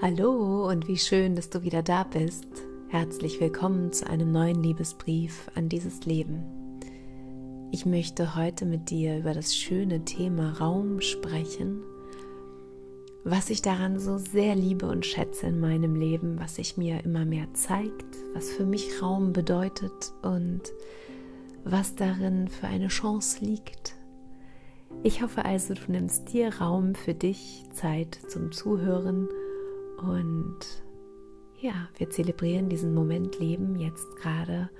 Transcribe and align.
Hallo 0.00 0.68
und 0.68 0.86
wie 0.86 0.96
schön, 0.96 1.34
dass 1.34 1.50
du 1.50 1.64
wieder 1.64 1.82
da 1.82 2.04
bist. 2.04 2.46
Herzlich 2.88 3.40
willkommen 3.40 3.92
zu 3.92 4.08
einem 4.08 4.30
neuen 4.30 4.62
Liebesbrief 4.62 5.50
an 5.56 5.68
dieses 5.68 6.06
Leben. 6.06 6.44
Ich 7.72 7.84
möchte 7.84 8.36
heute 8.36 8.64
mit 8.64 8.90
dir 8.90 9.18
über 9.18 9.34
das 9.34 9.56
schöne 9.56 10.04
Thema 10.04 10.52
Raum 10.52 11.00
sprechen, 11.00 11.82
was 13.24 13.50
ich 13.50 13.60
daran 13.60 13.98
so 13.98 14.18
sehr 14.18 14.54
liebe 14.54 14.86
und 14.86 15.04
schätze 15.04 15.48
in 15.48 15.58
meinem 15.58 15.96
Leben, 15.96 16.38
was 16.38 16.54
sich 16.54 16.76
mir 16.76 17.02
immer 17.04 17.24
mehr 17.24 17.52
zeigt, 17.54 18.16
was 18.34 18.50
für 18.50 18.66
mich 18.66 19.02
Raum 19.02 19.32
bedeutet 19.32 20.12
und 20.22 20.62
was 21.64 21.96
darin 21.96 22.46
für 22.46 22.68
eine 22.68 22.86
Chance 22.86 23.44
liegt. 23.44 23.96
Ich 25.02 25.22
hoffe 25.22 25.44
also, 25.44 25.74
du 25.74 25.90
nimmst 25.90 26.32
dir 26.32 26.54
Raum 26.60 26.94
für 26.94 27.14
dich, 27.14 27.64
Zeit 27.72 28.16
zum 28.28 28.52
Zuhören 28.52 29.28
und 29.98 30.58
ja, 31.60 31.88
wir 31.96 32.08
zelebrieren 32.10 32.68
diesen 32.68 32.94
Moment 32.94 33.38
Leben 33.38 33.76
jetzt 33.76 34.16
gerade 34.16 34.70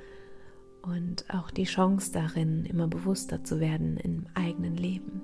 und 0.83 1.25
auch 1.29 1.51
die 1.51 1.65
Chance 1.65 2.13
darin, 2.13 2.65
immer 2.65 2.87
bewusster 2.87 3.43
zu 3.45 3.61
werden 3.61 3.97
im 3.97 4.27
eigenen 4.35 4.77
Leben. 4.77 5.21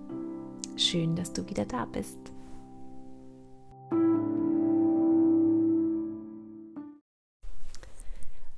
Schön, 0.76 1.14
dass 1.14 1.32
du 1.32 1.48
wieder 1.48 1.64
da 1.64 1.84
bist. 1.84 2.18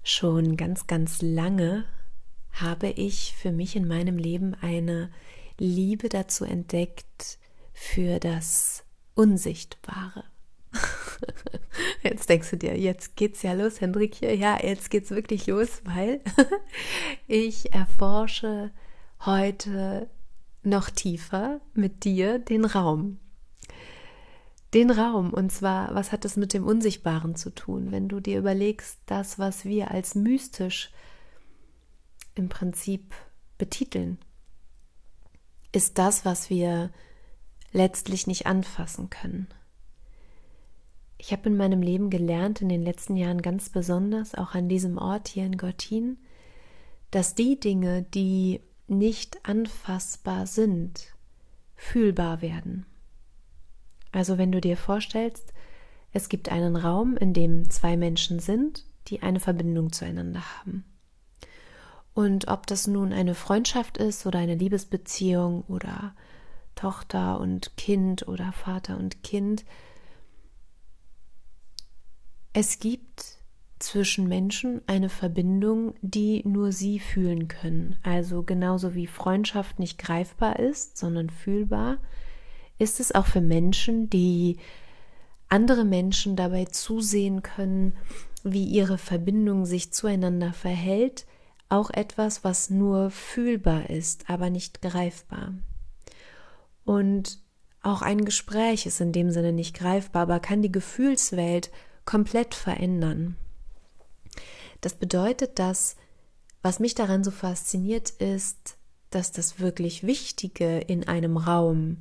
Schon 0.02 0.56
ganz, 0.56 0.86
ganz 0.86 1.20
lange 1.20 1.84
habe 2.52 2.88
ich 2.88 3.34
für 3.36 3.52
mich 3.52 3.76
in 3.76 3.86
meinem 3.86 4.16
Leben 4.16 4.54
eine 4.54 5.10
Liebe 5.58 6.08
dazu 6.08 6.44
entdeckt 6.44 7.38
für 7.72 8.18
das 8.18 8.84
Unsichtbare. 9.14 10.24
Jetzt 12.02 12.28
denkst 12.28 12.50
du 12.50 12.56
dir, 12.56 12.78
jetzt 12.78 13.16
geht's 13.16 13.42
ja 13.42 13.52
los, 13.52 13.80
Hendrikje. 13.80 14.34
Ja, 14.34 14.58
jetzt 14.62 14.90
geht's 14.90 15.10
wirklich 15.10 15.46
los, 15.46 15.82
weil 15.84 16.20
ich 17.26 17.72
erforsche 17.74 18.70
heute 19.24 20.08
noch 20.62 20.90
tiefer 20.90 21.60
mit 21.74 22.04
dir 22.04 22.38
den 22.38 22.64
Raum. 22.64 23.18
Den 24.74 24.90
Raum, 24.90 25.32
und 25.32 25.50
zwar, 25.52 25.94
was 25.94 26.12
hat 26.12 26.24
es 26.24 26.36
mit 26.36 26.52
dem 26.52 26.66
Unsichtbaren 26.66 27.36
zu 27.36 27.50
tun? 27.50 27.92
Wenn 27.92 28.08
du 28.08 28.20
dir 28.20 28.38
überlegst, 28.38 28.98
das, 29.06 29.38
was 29.38 29.64
wir 29.64 29.90
als 29.90 30.14
mystisch 30.14 30.90
im 32.34 32.48
Prinzip 32.48 33.14
betiteln, 33.58 34.18
ist 35.72 35.98
das, 35.98 36.24
was 36.24 36.50
wir 36.50 36.90
letztlich 37.72 38.26
nicht 38.26 38.46
anfassen 38.46 39.08
können. 39.08 39.46
Ich 41.26 41.32
habe 41.32 41.48
in 41.48 41.56
meinem 41.56 41.82
Leben 41.82 42.08
gelernt, 42.08 42.62
in 42.62 42.68
den 42.68 42.84
letzten 42.84 43.16
Jahren 43.16 43.42
ganz 43.42 43.68
besonders, 43.68 44.36
auch 44.36 44.54
an 44.54 44.68
diesem 44.68 44.96
Ort 44.96 45.26
hier 45.26 45.44
in 45.44 45.56
Gottin, 45.56 46.18
dass 47.10 47.34
die 47.34 47.58
Dinge, 47.58 48.02
die 48.14 48.60
nicht 48.86 49.44
anfassbar 49.44 50.46
sind, 50.46 51.16
fühlbar 51.74 52.42
werden. 52.42 52.86
Also 54.12 54.38
wenn 54.38 54.52
du 54.52 54.60
dir 54.60 54.76
vorstellst, 54.76 55.52
es 56.12 56.28
gibt 56.28 56.52
einen 56.52 56.76
Raum, 56.76 57.16
in 57.16 57.32
dem 57.32 57.70
zwei 57.70 57.96
Menschen 57.96 58.38
sind, 58.38 58.84
die 59.08 59.22
eine 59.22 59.40
Verbindung 59.40 59.90
zueinander 59.90 60.42
haben. 60.60 60.84
Und 62.14 62.46
ob 62.46 62.68
das 62.68 62.86
nun 62.86 63.12
eine 63.12 63.34
Freundschaft 63.34 63.98
ist 63.98 64.26
oder 64.26 64.38
eine 64.38 64.54
Liebesbeziehung 64.54 65.64
oder 65.66 66.14
Tochter 66.76 67.40
und 67.40 67.76
Kind 67.76 68.28
oder 68.28 68.52
Vater 68.52 68.96
und 68.96 69.24
Kind, 69.24 69.64
es 72.56 72.78
gibt 72.78 73.36
zwischen 73.78 74.28
Menschen 74.28 74.80
eine 74.86 75.10
Verbindung, 75.10 75.92
die 76.00 76.42
nur 76.48 76.72
sie 76.72 76.98
fühlen 76.98 77.48
können. 77.48 77.98
Also 78.02 78.42
genauso 78.44 78.94
wie 78.94 79.06
Freundschaft 79.06 79.78
nicht 79.78 79.98
greifbar 79.98 80.58
ist, 80.58 80.96
sondern 80.96 81.28
fühlbar, 81.28 81.98
ist 82.78 82.98
es 82.98 83.14
auch 83.14 83.26
für 83.26 83.42
Menschen, 83.42 84.08
die 84.08 84.56
andere 85.50 85.84
Menschen 85.84 86.34
dabei 86.34 86.64
zusehen 86.64 87.42
können, 87.42 87.92
wie 88.42 88.64
ihre 88.64 88.96
Verbindung 88.96 89.66
sich 89.66 89.92
zueinander 89.92 90.54
verhält, 90.54 91.26
auch 91.68 91.90
etwas, 91.90 92.42
was 92.42 92.70
nur 92.70 93.10
fühlbar 93.10 93.90
ist, 93.90 94.30
aber 94.30 94.48
nicht 94.48 94.80
greifbar. 94.80 95.52
Und 96.86 97.38
auch 97.82 98.00
ein 98.00 98.24
Gespräch 98.24 98.86
ist 98.86 99.02
in 99.02 99.12
dem 99.12 99.30
Sinne 99.30 99.52
nicht 99.52 99.76
greifbar, 99.76 100.22
aber 100.22 100.40
kann 100.40 100.62
die 100.62 100.72
Gefühlswelt 100.72 101.70
komplett 102.06 102.54
verändern. 102.54 103.36
Das 104.80 104.94
bedeutet, 104.94 105.58
dass 105.58 105.96
was 106.62 106.80
mich 106.80 106.94
daran 106.94 107.22
so 107.22 107.30
fasziniert 107.30 108.10
ist, 108.10 108.76
dass 109.10 109.30
das 109.30 109.60
wirklich 109.60 110.04
Wichtige 110.04 110.78
in 110.78 111.06
einem 111.06 111.36
Raum 111.36 111.98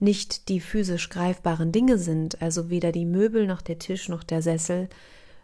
nicht 0.00 0.48
die 0.48 0.58
physisch 0.58 1.08
greifbaren 1.08 1.70
Dinge 1.70 1.98
sind, 1.98 2.42
also 2.42 2.68
weder 2.68 2.90
die 2.90 3.04
Möbel 3.04 3.46
noch 3.46 3.62
der 3.62 3.78
Tisch 3.78 4.08
noch 4.08 4.24
der 4.24 4.42
Sessel, 4.42 4.88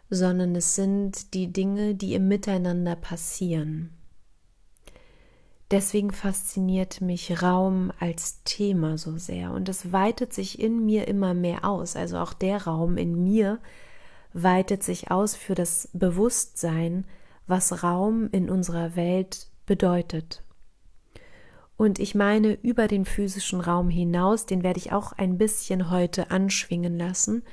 sondern 0.09 0.55
es 0.55 0.75
sind 0.75 1.33
die 1.33 1.53
Dinge, 1.53 1.95
die 1.95 2.15
im 2.15 2.27
Miteinander 2.27 2.97
passieren. 2.97 3.91
Deswegen 5.71 6.11
fasziniert 6.11 6.99
mich 6.99 7.41
Raum 7.41 7.93
als 7.99 8.43
Thema 8.43 8.97
so 8.97 9.17
sehr 9.17 9.51
und 9.53 9.69
es 9.69 9.93
weitet 9.93 10.33
sich 10.33 10.59
in 10.59 10.85
mir 10.85 11.07
immer 11.07 11.33
mehr 11.33 11.63
aus, 11.63 11.95
also 11.95 12.17
auch 12.17 12.33
der 12.33 12.63
Raum 12.63 12.97
in 12.97 13.23
mir 13.23 13.59
weitet 14.33 14.83
sich 14.83 15.11
aus 15.11 15.35
für 15.35 15.55
das 15.55 15.89
Bewusstsein, 15.93 17.05
was 17.47 17.83
Raum 17.83 18.29
in 18.31 18.49
unserer 18.49 18.95
Welt 18.95 19.49
bedeutet. 19.65 20.43
Und 21.77 21.97
ich 21.97 22.13
meine, 22.13 22.53
über 22.61 22.87
den 22.87 23.05
physischen 23.05 23.61
Raum 23.61 23.89
hinaus, 23.89 24.45
den 24.45 24.63
werde 24.63 24.79
ich 24.79 24.91
auch 24.91 25.13
ein 25.13 25.37
bisschen 25.37 25.89
heute 25.89 26.29
anschwingen 26.29 26.97
lassen, 26.97 27.43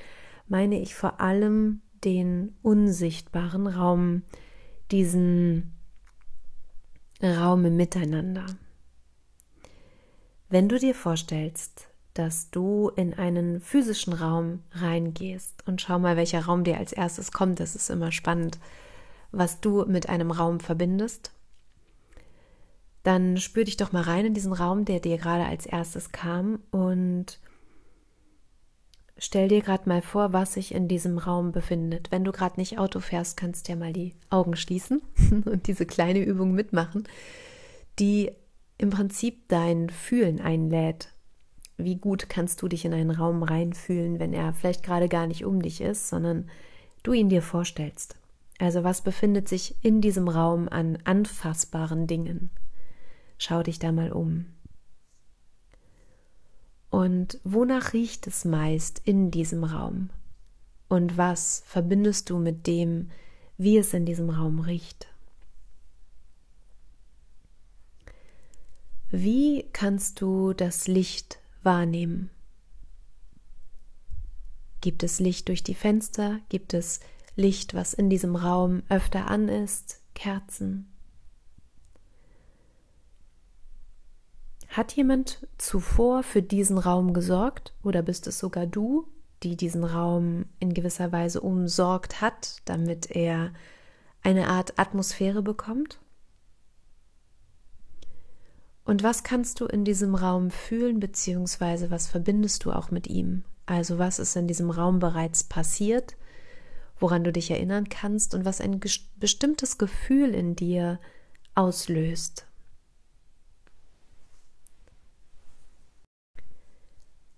meine 0.49 0.81
ich 0.81 0.95
vor 0.95 1.21
allem 1.21 1.81
den 2.05 2.57
unsichtbaren 2.63 3.67
Raum, 3.67 4.23
diesen 4.91 5.75
Raum 7.23 7.65
im 7.65 7.77
Miteinander. 7.77 8.47
Wenn 10.49 10.69
du 10.69 10.79
dir 10.79 10.95
vorstellst, 10.95 11.89
dass 12.19 12.51
du 12.51 12.91
in 12.97 13.15
einen 13.15 13.61
physischen 13.61 14.15
Raum 14.15 14.63
reingehst 14.73 15.67
und 15.67 15.83
schau 15.83 15.99
mal, 15.99 16.17
welcher 16.17 16.45
Raum 16.45 16.65
dir 16.65 16.79
als 16.79 16.93
erstes 16.93 17.31
kommt. 17.31 17.61
Das 17.61 17.77
ist 17.77 17.91
immer 17.91 18.11
spannend, 18.11 18.59
was 19.33 19.61
du 19.61 19.85
mit 19.87 20.09
einem 20.09 20.31
Raum 20.31 20.61
verbindest. 20.61 21.33
Dann 23.03 23.37
spür 23.37 23.65
dich 23.65 23.77
doch 23.77 23.93
mal 23.93 24.03
rein 24.03 24.27
in 24.27 24.35
diesen 24.35 24.53
Raum, 24.53 24.85
der 24.85 25.01
dir 25.01 25.19
gerade 25.19 25.45
als 25.45 25.67
erstes 25.67 26.11
kam 26.11 26.61
und 26.71 27.39
stell 29.19 29.49
dir 29.49 29.61
gerade 29.61 29.89
mal 29.89 30.03
vor, 30.03 30.33
was 30.33 30.55
sich 30.55 30.75
in 30.75 30.89
diesem 30.89 31.19
Raum 31.19 31.53
befindet. 31.53 32.11
Wenn 32.11 32.25
du 32.25 32.33
gerade 32.33 32.59
nicht 32.59 32.79
Auto 32.79 33.01
fährst, 33.01 33.37
kannst 33.37 33.69
du 33.69 33.73
ja 33.73 33.79
mal 33.79 33.93
die 33.93 34.15
Augen 34.31 34.57
schließen 34.57 35.03
und 35.45 35.67
diese 35.67 35.85
kleine 35.85 36.21
Übung 36.21 36.53
mitmachen, 36.53 37.05
die 37.99 38.33
im 38.79 38.91
Prinzip 38.91 39.49
dein 39.49 39.91
Fühlen 39.91 40.41
einlädt 40.41 41.11
wie 41.79 41.97
gut 41.97 42.29
kannst 42.29 42.63
du 42.63 42.69
dich 42.69 42.85
in 42.85 42.95
einen 42.95 43.11
Raum 43.11 43.43
reinfühlen, 43.43 44.19
wenn 44.19 44.33
er 44.33 44.53
vielleicht 44.53 44.83
gerade 44.83 45.09
gar 45.09 45.27
nicht 45.27 45.45
um 45.45 45.61
dich 45.61 45.81
ist, 45.81 46.09
sondern 46.09 46.49
du 47.03 47.13
ihn 47.13 47.29
dir 47.29 47.43
vorstellst. 47.43 48.17
Also 48.59 48.85
was 48.85 49.03
befindet 49.03 49.49
sich 49.49 49.77
in 49.83 50.01
diesem 50.01 50.29
Raum 50.29 50.69
an 50.69 50.99
anfassbaren 51.05 52.07
Dingen? 52.07 52.51
Schau 53.39 53.63
dich 53.63 53.79
da 53.79 53.93
mal 53.93 54.13
um. 54.13 54.47
Und 56.89 57.39
wonach 57.45 57.93
riecht 57.93 58.27
es 58.27 58.47
meist 58.47 59.03
in 59.05 59.31
diesem 59.31 59.65
Raum? 59.65 60.09
Und 60.89 61.19
was 61.19 61.63
verbindest 61.67 62.31
du 62.31 62.39
mit 62.39 62.67
dem, 62.67 63.11
wie 63.59 63.77
es 63.77 63.93
in 63.93 64.07
diesem 64.07 64.31
Raum 64.31 64.61
riecht? 64.61 65.09
Wie 69.11 69.65
kannst 69.73 70.21
du 70.21 70.53
das 70.53 70.89
Licht 70.89 71.39
wahrnehmen. 71.67 72.31
Gibt 74.81 75.03
es 75.03 75.21
Licht 75.21 75.49
durch 75.49 75.63
die 75.63 75.75
Fenster? 75.75 76.41
Gibt 76.49 76.73
es 76.73 77.01
Licht, 77.35 77.75
was 77.75 77.93
in 77.93 78.09
diesem 78.09 78.37
Raum 78.37 78.83
öfter 78.89 79.29
an 79.31 79.49
ist? 79.49 80.01
Kerzen? 80.15 80.91
Hat 84.69 84.93
jemand 84.93 85.47
zuvor 85.59 86.23
für 86.23 86.43
diesen 86.43 86.79
Raum 86.79 87.13
gesorgt 87.13 87.75
oder 87.83 88.03
bist 88.03 88.27
es 88.27 88.39
sogar 88.39 88.67
du, 88.67 89.09
die 89.43 89.57
diesen 89.57 89.85
Raum 89.85 90.47
in 90.61 90.73
gewisser 90.73 91.13
Weise 91.13 91.41
umsorgt 91.41 92.21
hat, 92.21 92.57
damit 92.65 93.11
er 93.11 93.53
eine 94.23 94.49
Art 94.49 94.79
Atmosphäre 94.79 95.43
bekommt? 95.43 95.99
Und 98.87 99.03
was 99.03 99.25
kannst 99.25 99.59
du 99.59 99.67
in 99.67 99.85
diesem 99.85 100.15
Raum 100.15 100.53
fühlen, 100.53 101.01
beziehungsweise 101.01 101.91
was 101.91 102.07
verbindest 102.07 102.65
du 102.65 102.71
auch 102.71 102.93
mit 102.93 103.09
ihm? 103.09 103.43
Also 103.67 103.99
was 103.99 104.21
ist 104.21 104.37
in 104.37 104.47
diesem 104.47 104.71
Raum 104.71 105.01
bereits 105.01 105.43
passiert, 105.43 106.17
woran 107.01 107.25
du 107.25 107.33
dich 107.33 107.51
erinnern 107.51 107.89
kannst 107.89 108.33
und 108.33 108.45
was 108.45 108.61
ein 108.61 108.81
bestimmtes 109.17 109.77
Gefühl 109.77 110.33
in 110.33 110.55
dir 110.55 111.01
auslöst. 111.57 112.47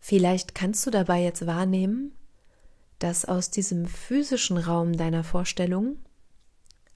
Vielleicht 0.00 0.54
kannst 0.54 0.86
du 0.86 0.90
dabei 0.90 1.22
jetzt 1.22 1.46
wahrnehmen, 1.46 2.12
dass 2.98 3.24
aus 3.24 3.50
diesem 3.50 3.86
physischen 3.86 4.58
Raum 4.58 4.98
deiner 4.98 5.24
Vorstellung 5.24 5.96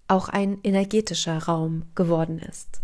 auch 0.09 0.29
ein 0.29 0.59
energetischer 0.63 1.39
Raum 1.39 1.87
geworden 1.95 2.39
ist. 2.39 2.83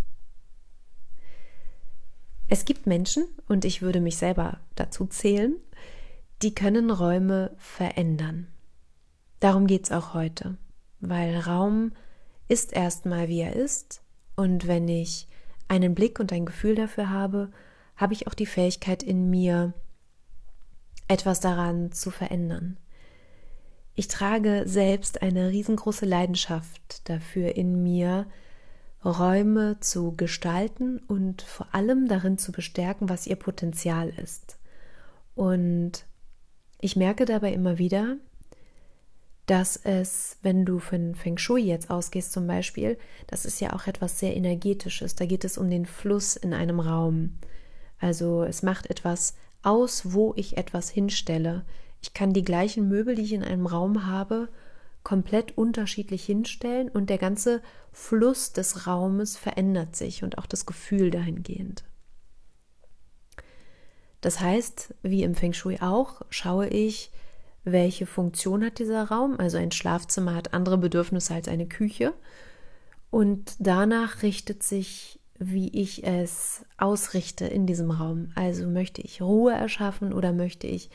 Es 2.49 2.65
gibt 2.65 2.87
Menschen, 2.87 3.25
und 3.47 3.65
ich 3.65 3.83
würde 3.83 4.01
mich 4.01 4.17
selber 4.17 4.59
dazu 4.75 5.07
zählen, 5.07 5.57
die 6.43 6.55
können 6.55 6.91
Räume 6.91 7.55
verändern. 7.59 8.47
Darum 9.41 9.67
geht 9.67 9.85
es 9.85 9.93
auch 9.93 10.15
heute, 10.15 10.57
weil 11.01 11.39
Raum 11.39 11.93
ist 12.49 12.73
erstmal 12.73 13.29
wie 13.29 13.41
er 13.41 13.55
ist, 13.55 14.03
und 14.35 14.67
wenn 14.67 14.89
ich 14.89 15.29
einen 15.69 15.95
Blick 15.95 16.21
und 16.21 16.33
ein 16.33 16.47
Gefühl 16.47 16.75
dafür 16.75 17.11
habe, 17.11 17.51
habe 17.97 18.15
ich 18.15 18.27
auch 18.27 18.35
die 18.35 18.47
Fähigkeit 18.47 19.03
in 19.03 19.29
mir, 19.29 19.75
etwas 21.09 21.41
daran 21.41 21.93
zu 21.93 22.11
verändern. 22.11 22.79
Ich 23.95 24.09
trage 24.09 24.63
selbst 24.67 25.23
eine 25.23 25.51
riesengroße 25.51 26.07
Leidenschaft 26.07 27.09
dafür 27.09 27.57
in 27.57 27.83
mir, 27.83 28.27
Räume 29.05 29.79
zu 29.81 30.17
gestalten 30.17 30.99
und 30.99 31.43
vor 31.43 31.69
allem 31.73 32.09
darin 32.09 32.39
zu 32.39 32.53
bestärken, 32.53 33.09
was 33.09 33.27
ihr 33.27 33.37
Potenzial 33.37 34.09
ist. 34.11 34.59
Und 35.35 36.05
ich 36.81 36.97
merke 36.97 37.25
dabei 37.25 37.53
immer 37.53 37.79
wieder, 37.79 38.17
dass 39.47 39.77
es, 39.77 40.37
wenn 40.43 40.67
du 40.67 40.79
von 40.79 41.15
Feng 41.15 41.39
Shui 41.39 41.63
jetzt 41.63 41.91
ausgehst 41.91 42.33
zum 42.33 42.47
Beispiel, 42.47 42.99
das 43.29 43.47
ist 43.47 43.61
ja 43.61 43.73
auch 43.73 43.87
etwas 43.87 44.19
sehr 44.19 44.37
energetisches. 44.37 45.15
Da 45.15 45.25
geht 45.25 45.45
es 45.45 45.57
um 45.57 45.71
den 45.71 45.87
Fluss 45.87 46.37
in 46.37 46.53
einem 46.53 46.81
Raum. 46.81 47.39
Also 47.99 48.43
es 48.43 48.63
macht 48.63 48.91
etwas 48.91 49.37
aus, 49.63 50.13
wo 50.13 50.35
ich 50.37 50.57
etwas 50.57 50.91
hinstelle. 50.91 51.65
Ich 52.03 52.15
kann 52.15 52.33
die 52.33 52.45
gleichen 52.45 52.89
Möbel, 52.89 53.15
die 53.15 53.23
ich 53.23 53.33
in 53.33 53.43
einem 53.43 53.67
Raum 53.67 54.07
habe, 54.07 54.49
komplett 55.09 55.57
unterschiedlich 55.57 56.23
hinstellen 56.27 56.91
und 56.91 57.09
der 57.09 57.17
ganze 57.17 57.63
Fluss 57.93 58.53
des 58.53 58.87
Raumes 58.87 59.39
verändert 59.39 59.97
sich 59.97 60.23
und 60.23 60.37
auch 60.37 60.45
das 60.45 60.67
Gefühl 60.67 61.11
dahingehend. 61.11 61.83
Das 64.21 64.41
heißt, 64.41 64.95
wie 65.01 65.23
im 65.23 65.35
Feng 65.35 65.55
Shui 65.55 65.79
auch, 65.81 66.21
schaue 66.29 66.69
ich, 66.69 67.11
welche 67.65 68.05
Funktion 68.05 68.63
hat 68.63 68.81
dieser 68.81 69.05
Raum. 69.05 69.41
Also 69.41 69.57
ein 69.57 69.73
Schlafzimmer 69.73 70.35
hat 70.35 70.53
andere 70.53 70.77
Bedürfnisse 70.77 71.33
als 71.33 71.49
eine 71.49 71.67
Küche. 71.67 72.13
Und 73.09 73.57
danach 73.61 74.23
richtet 74.23 74.63
sich, 74.63 75.21
wie 75.39 75.71
ich 75.71 76.05
es 76.05 76.67
ausrichte 76.77 77.47
in 77.47 77.67
diesem 77.67 77.91
Raum. 77.93 78.31
Also 78.35 78.67
möchte 78.67 79.01
ich 79.01 79.23
Ruhe 79.23 79.55
erschaffen 79.55 80.13
oder 80.13 80.35
möchte 80.35 80.67
ich 80.67 80.91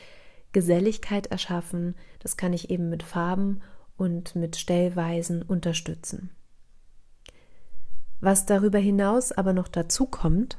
Geselligkeit 0.52 1.26
erschaffen. 1.26 1.96
Das 2.20 2.36
kann 2.36 2.52
ich 2.52 2.70
eben 2.70 2.90
mit 2.90 3.02
Farben 3.02 3.60
und 3.96 4.34
mit 4.36 4.56
Stellweisen 4.56 5.42
unterstützen. 5.42 6.30
Was 8.20 8.46
darüber 8.46 8.78
hinaus 8.78 9.32
aber 9.32 9.52
noch 9.52 9.68
dazu 9.68 10.06
kommt, 10.06 10.56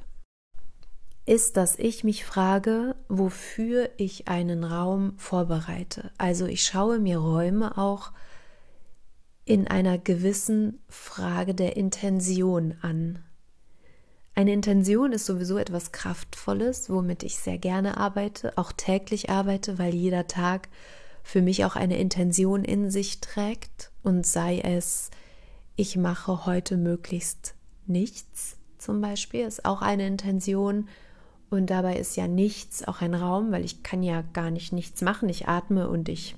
ist, 1.26 1.58
dass 1.58 1.80
ich 1.80 2.04
mich 2.04 2.24
frage, 2.24 2.96
wofür 3.10 3.90
ich 3.98 4.28
einen 4.28 4.64
Raum 4.64 5.14
vorbereite. 5.18 6.12
Also 6.18 6.46
ich 6.46 6.64
schaue 6.64 7.00
mir 7.00 7.18
Räume 7.18 7.78
auch 7.78 8.12
in 9.44 9.68
einer 9.68 9.98
gewissen 9.98 10.80
Frage 10.88 11.56
der 11.56 11.76
Intention 11.78 12.76
an. 12.82 13.20
Eine 14.36 14.54
Intention 14.54 15.14
ist 15.14 15.26
sowieso 15.26 15.58
etwas 15.58 15.92
Kraftvolles, 15.92 16.90
womit 16.90 17.24
ich 17.24 17.38
sehr 17.38 17.58
gerne 17.58 17.98
arbeite, 17.98 18.58
auch 18.58 18.72
täglich 18.72 19.30
arbeite, 19.30 19.80
weil 19.80 19.96
jeder 19.96 20.28
Tag 20.28 20.68
für 21.26 21.42
mich 21.42 21.66
auch 21.66 21.76
eine 21.76 21.98
Intention 21.98 22.64
in 22.64 22.92
sich 22.92 23.20
trägt 23.20 23.92
und 24.04 24.28
sei 24.28 24.60
es, 24.60 25.10
ich 25.76 25.98
mache 25.98 26.46
heute 26.46 26.78
möglichst 26.78 27.56
nichts 27.88 28.58
zum 28.78 29.02
Beispiel, 29.02 29.42
ist 29.42 29.66
auch 29.66 29.82
eine 29.82 30.06
Intention 30.06 30.88
und 31.50 31.72
dabei 31.72 31.98
ist 31.98 32.16
ja 32.16 32.28
nichts 32.28 32.88
auch 32.88 33.02
ein 33.02 33.16
Raum, 33.16 33.52
weil 33.52 33.66
ich 33.66 33.82
kann 33.82 34.04
ja 34.04 34.24
gar 34.34 34.52
nicht 34.52 34.72
nichts 34.72 35.02
machen, 35.02 35.28
ich 35.28 35.48
atme 35.48 35.90
und 35.90 36.10
ich 36.10 36.36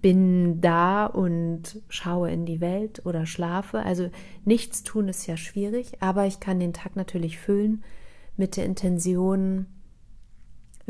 bin 0.00 0.60
da 0.60 1.06
und 1.06 1.82
schaue 1.88 2.30
in 2.30 2.46
die 2.46 2.60
Welt 2.60 3.04
oder 3.04 3.26
schlafe. 3.26 3.80
Also 3.80 4.08
nichts 4.44 4.84
tun 4.84 5.08
ist 5.08 5.26
ja 5.26 5.36
schwierig, 5.36 6.00
aber 6.00 6.26
ich 6.26 6.38
kann 6.38 6.60
den 6.60 6.72
Tag 6.72 6.94
natürlich 6.94 7.38
füllen 7.38 7.82
mit 8.36 8.56
der 8.56 8.66
Intention, 8.66 9.66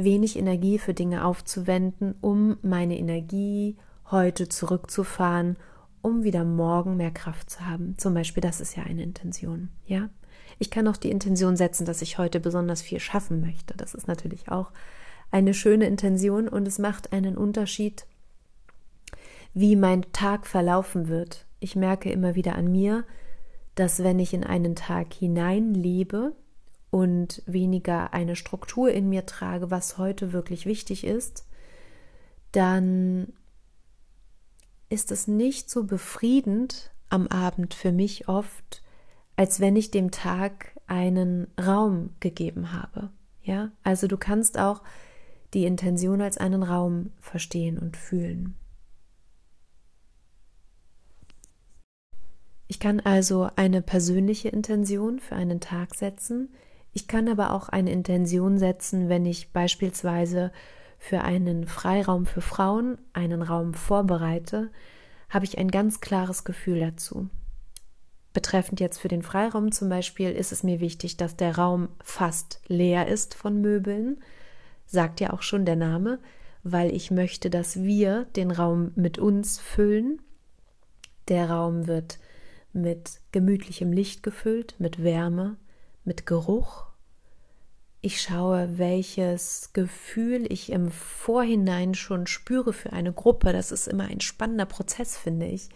wenig 0.04 0.38
Energie 0.38 0.78
für 0.78 0.94
Dinge 0.94 1.24
aufzuwenden, 1.24 2.14
um 2.20 2.56
meine 2.62 2.98
Energie 2.98 3.76
heute 4.10 4.48
zurückzufahren, 4.48 5.56
um 6.02 6.22
wieder 6.22 6.44
morgen 6.44 6.96
mehr 6.96 7.10
Kraft 7.10 7.50
zu 7.50 7.66
haben. 7.66 7.94
Zum 7.98 8.14
Beispiel, 8.14 8.40
das 8.40 8.60
ist 8.60 8.76
ja 8.76 8.84
eine 8.84 9.02
Intention, 9.02 9.68
ja. 9.86 10.08
Ich 10.58 10.70
kann 10.70 10.88
auch 10.88 10.96
die 10.96 11.10
Intention 11.10 11.56
setzen, 11.56 11.86
dass 11.86 12.02
ich 12.02 12.18
heute 12.18 12.38
besonders 12.38 12.82
viel 12.82 13.00
schaffen 13.00 13.40
möchte. 13.40 13.74
Das 13.76 13.94
ist 13.94 14.08
natürlich 14.08 14.50
auch 14.50 14.72
eine 15.30 15.54
schöne 15.54 15.86
Intention 15.86 16.48
und 16.48 16.68
es 16.68 16.78
macht 16.78 17.12
einen 17.12 17.36
Unterschied, 17.36 18.06
wie 19.54 19.76
mein 19.76 20.02
Tag 20.12 20.46
verlaufen 20.46 21.08
wird. 21.08 21.46
Ich 21.60 21.76
merke 21.76 22.10
immer 22.10 22.34
wieder 22.34 22.56
an 22.56 22.70
mir, 22.70 23.04
dass 23.74 24.02
wenn 24.02 24.18
ich 24.18 24.34
in 24.34 24.44
einen 24.44 24.74
Tag 24.74 25.14
hineinlebe 25.14 26.32
und 26.90 27.42
weniger 27.46 28.12
eine 28.12 28.36
Struktur 28.36 28.90
in 28.90 29.08
mir 29.08 29.26
trage, 29.26 29.70
was 29.70 29.98
heute 29.98 30.32
wirklich 30.32 30.66
wichtig 30.66 31.04
ist, 31.04 31.46
dann 32.52 33.32
ist 34.88 35.12
es 35.12 35.28
nicht 35.28 35.70
so 35.70 35.84
befriedend 35.84 36.90
am 37.08 37.28
Abend 37.28 37.74
für 37.74 37.92
mich 37.92 38.28
oft, 38.28 38.82
als 39.36 39.60
wenn 39.60 39.76
ich 39.76 39.90
dem 39.90 40.10
Tag 40.10 40.72
einen 40.86 41.46
Raum 41.58 42.10
gegeben 42.20 42.72
habe. 42.72 43.10
Ja, 43.42 43.70
also 43.82 44.06
du 44.06 44.16
kannst 44.16 44.58
auch 44.58 44.82
die 45.54 45.64
Intention 45.64 46.20
als 46.20 46.38
einen 46.38 46.62
Raum 46.62 47.12
verstehen 47.20 47.78
und 47.78 47.96
fühlen. 47.96 48.54
Ich 52.68 52.78
kann 52.78 53.00
also 53.00 53.48
eine 53.56 53.82
persönliche 53.82 54.48
Intention 54.48 55.18
für 55.18 55.34
einen 55.34 55.60
Tag 55.60 55.94
setzen. 55.94 56.50
Ich 56.92 57.06
kann 57.06 57.28
aber 57.28 57.52
auch 57.52 57.68
eine 57.68 57.92
Intention 57.92 58.58
setzen, 58.58 59.08
wenn 59.08 59.26
ich 59.26 59.52
beispielsweise 59.52 60.52
für 60.98 61.22
einen 61.22 61.66
Freiraum 61.66 62.26
für 62.26 62.42
Frauen 62.42 62.98
einen 63.12 63.42
Raum 63.42 63.74
vorbereite, 63.74 64.70
habe 65.28 65.44
ich 65.44 65.58
ein 65.58 65.70
ganz 65.70 66.00
klares 66.00 66.44
Gefühl 66.44 66.80
dazu. 66.80 67.30
Betreffend 68.32 68.80
jetzt 68.80 68.98
für 68.98 69.08
den 69.08 69.22
Freiraum 69.22 69.72
zum 69.72 69.88
Beispiel 69.88 70.30
ist 70.30 70.52
es 70.52 70.62
mir 70.62 70.80
wichtig, 70.80 71.16
dass 71.16 71.36
der 71.36 71.56
Raum 71.56 71.88
fast 72.02 72.60
leer 72.68 73.08
ist 73.08 73.34
von 73.34 73.60
Möbeln, 73.60 74.22
sagt 74.86 75.20
ja 75.20 75.32
auch 75.32 75.42
schon 75.42 75.64
der 75.64 75.76
Name, 75.76 76.18
weil 76.62 76.94
ich 76.94 77.10
möchte, 77.10 77.50
dass 77.50 77.82
wir 77.82 78.26
den 78.36 78.50
Raum 78.50 78.92
mit 78.94 79.18
uns 79.18 79.58
füllen. 79.58 80.20
Der 81.28 81.50
Raum 81.50 81.86
wird 81.86 82.18
mit 82.72 83.20
gemütlichem 83.32 83.92
Licht 83.92 84.22
gefüllt, 84.22 84.74
mit 84.78 85.02
Wärme, 85.02 85.56
mit 86.04 86.26
Geruch. 86.26 86.86
Ich 88.00 88.22
schaue, 88.22 88.78
welches 88.78 89.72
Gefühl 89.72 90.50
ich 90.50 90.72
im 90.72 90.90
Vorhinein 90.90 91.94
schon 91.94 92.26
spüre 92.26 92.72
für 92.72 92.92
eine 92.92 93.12
Gruppe. 93.12 93.52
Das 93.52 93.72
ist 93.72 93.88
immer 93.88 94.04
ein 94.04 94.20
spannender 94.20 94.66
Prozess, 94.66 95.16
finde 95.16 95.46
ich. 95.46 95.68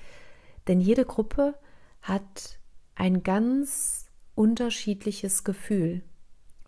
Denn 0.66 0.80
jede 0.80 1.04
Gruppe 1.04 1.54
hat 2.00 2.58
ein 2.94 3.22
ganz 3.22 4.06
unterschiedliches 4.34 5.44
Gefühl, 5.44 6.02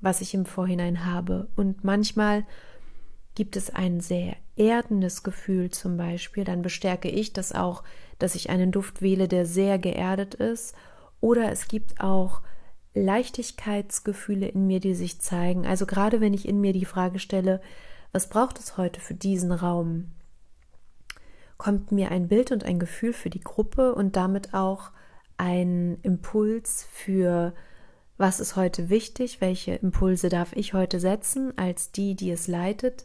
was 0.00 0.20
ich 0.20 0.34
im 0.34 0.44
Vorhinein 0.44 1.06
habe. 1.06 1.48
Und 1.56 1.84
manchmal 1.84 2.44
gibt 3.34 3.56
es 3.56 3.70
ein 3.70 4.00
sehr 4.00 4.36
erdendes 4.56 5.22
Gefühl 5.22 5.70
zum 5.70 5.96
Beispiel, 5.96 6.44
dann 6.44 6.62
bestärke 6.62 7.08
ich 7.08 7.32
das 7.32 7.52
auch 7.52 7.82
dass 8.18 8.34
ich 8.34 8.50
einen 8.50 8.72
Duft 8.72 9.02
wähle, 9.02 9.28
der 9.28 9.46
sehr 9.46 9.78
geerdet 9.78 10.34
ist. 10.34 10.74
Oder 11.20 11.50
es 11.50 11.68
gibt 11.68 12.00
auch 12.00 12.42
Leichtigkeitsgefühle 12.96 14.48
in 14.48 14.66
mir, 14.66 14.80
die 14.80 14.94
sich 14.94 15.20
zeigen. 15.20 15.66
Also 15.66 15.86
gerade 15.86 16.20
wenn 16.20 16.34
ich 16.34 16.48
in 16.48 16.60
mir 16.60 16.72
die 16.72 16.84
Frage 16.84 17.18
stelle, 17.18 17.60
was 18.12 18.28
braucht 18.28 18.58
es 18.58 18.76
heute 18.76 19.00
für 19.00 19.14
diesen 19.14 19.52
Raum, 19.52 20.12
kommt 21.58 21.92
mir 21.92 22.10
ein 22.10 22.28
Bild 22.28 22.52
und 22.52 22.64
ein 22.64 22.78
Gefühl 22.78 23.12
für 23.12 23.30
die 23.30 23.40
Gruppe 23.40 23.94
und 23.94 24.16
damit 24.16 24.54
auch 24.54 24.90
ein 25.36 25.98
Impuls 26.02 26.86
für 26.90 27.52
was 28.18 28.40
ist 28.40 28.56
heute 28.56 28.88
wichtig, 28.88 29.42
welche 29.42 29.74
Impulse 29.74 30.30
darf 30.30 30.54
ich 30.54 30.72
heute 30.72 31.00
setzen 31.00 31.56
als 31.58 31.92
die, 31.92 32.14
die 32.14 32.30
es 32.30 32.46
leitet 32.46 33.04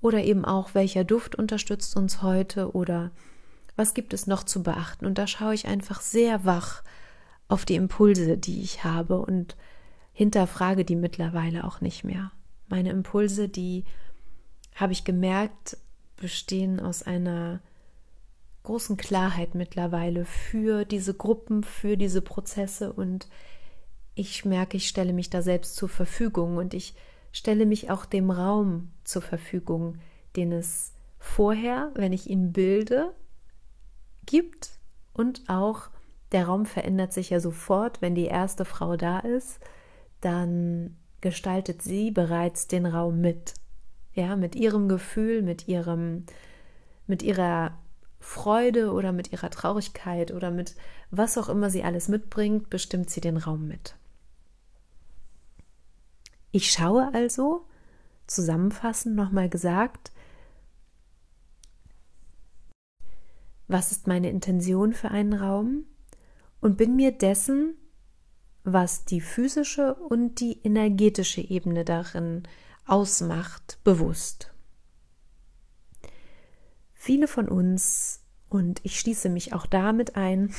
oder 0.00 0.22
eben 0.24 0.44
auch, 0.44 0.74
welcher 0.74 1.04
Duft 1.04 1.36
unterstützt 1.36 1.96
uns 1.96 2.22
heute 2.22 2.72
oder 2.74 3.12
was 3.76 3.94
gibt 3.94 4.12
es 4.12 4.26
noch 4.26 4.42
zu 4.42 4.64
beachten. 4.64 5.06
Und 5.06 5.18
da 5.18 5.28
schaue 5.28 5.54
ich 5.54 5.68
einfach 5.68 6.00
sehr 6.00 6.44
wach 6.44 6.82
auf 7.48 7.64
die 7.64 7.76
Impulse, 7.76 8.36
die 8.36 8.62
ich 8.62 8.84
habe 8.84 9.18
und 9.18 9.56
hinterfrage 10.12 10.84
die 10.84 10.96
mittlerweile 10.96 11.64
auch 11.64 11.80
nicht 11.80 12.04
mehr. 12.04 12.30
Meine 12.68 12.90
Impulse, 12.90 13.48
die 13.48 13.84
habe 14.74 14.92
ich 14.92 15.04
gemerkt, 15.04 15.78
bestehen 16.16 16.80
aus 16.80 17.02
einer 17.02 17.60
großen 18.64 18.96
Klarheit 18.96 19.54
mittlerweile 19.54 20.24
für 20.24 20.84
diese 20.84 21.14
Gruppen, 21.14 21.64
für 21.64 21.96
diese 21.96 22.20
Prozesse 22.20 22.92
und 22.92 23.28
ich 24.14 24.44
merke, 24.44 24.76
ich 24.76 24.88
stelle 24.88 25.12
mich 25.12 25.30
da 25.30 25.42
selbst 25.42 25.76
zur 25.76 25.88
Verfügung 25.88 26.56
und 26.56 26.74
ich 26.74 26.94
stelle 27.32 27.66
mich 27.66 27.90
auch 27.90 28.04
dem 28.04 28.30
Raum 28.30 28.90
zur 29.04 29.22
Verfügung, 29.22 29.98
den 30.36 30.52
es 30.52 30.92
vorher, 31.18 31.92
wenn 31.94 32.12
ich 32.12 32.28
ihn 32.28 32.52
bilde, 32.52 33.14
gibt 34.26 34.70
und 35.14 35.48
auch 35.48 35.88
der 36.32 36.46
Raum 36.46 36.66
verändert 36.66 37.12
sich 37.12 37.30
ja 37.30 37.40
sofort, 37.40 38.02
wenn 38.02 38.14
die 38.14 38.26
erste 38.26 38.64
Frau 38.64 38.96
da 38.96 39.20
ist, 39.20 39.60
dann 40.20 40.96
gestaltet 41.20 41.82
sie 41.82 42.10
bereits 42.10 42.68
den 42.68 42.86
Raum 42.86 43.20
mit. 43.20 43.54
Ja, 44.12 44.36
mit 44.36 44.56
ihrem 44.56 44.88
Gefühl, 44.88 45.42
mit 45.42 45.68
ihrem 45.68 46.24
mit 47.06 47.22
ihrer 47.22 47.78
Freude 48.20 48.92
oder 48.92 49.12
mit 49.12 49.32
ihrer 49.32 49.50
Traurigkeit 49.50 50.32
oder 50.32 50.50
mit 50.50 50.74
was 51.10 51.38
auch 51.38 51.48
immer 51.48 51.70
sie 51.70 51.82
alles 51.82 52.08
mitbringt, 52.08 52.68
bestimmt 52.68 53.10
sie 53.10 53.20
den 53.20 53.36
Raum 53.38 53.66
mit. 53.66 53.96
Ich 56.50 56.70
schaue 56.70 57.12
also, 57.14 57.64
zusammenfassend 58.26 59.16
nochmal 59.16 59.48
gesagt, 59.48 60.12
was 63.68 63.92
ist 63.92 64.06
meine 64.06 64.30
Intention 64.30 64.92
für 64.92 65.10
einen 65.10 65.34
Raum 65.34 65.84
und 66.60 66.76
bin 66.76 66.96
mir 66.96 67.12
dessen, 67.12 67.74
was 68.64 69.04
die 69.04 69.20
physische 69.20 69.94
und 69.94 70.40
die 70.40 70.60
energetische 70.62 71.40
Ebene 71.40 71.84
darin 71.84 72.42
ausmacht, 72.86 73.78
bewusst. 73.84 74.52
Viele 76.94 77.28
von 77.28 77.48
uns, 77.48 78.24
und 78.48 78.80
ich 78.82 78.98
schließe 78.98 79.28
mich 79.28 79.52
auch 79.52 79.66
damit 79.66 80.16
ein, 80.16 80.52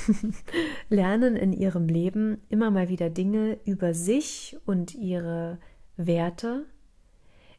lernen 0.90 1.36
in 1.36 1.54
ihrem 1.54 1.88
Leben 1.88 2.42
immer 2.50 2.72
mal 2.72 2.90
wieder 2.90 3.10
Dinge 3.10 3.60
über 3.66 3.94
sich 3.94 4.58
und 4.66 4.96
ihre 4.96 5.60
Werte, 5.98 6.66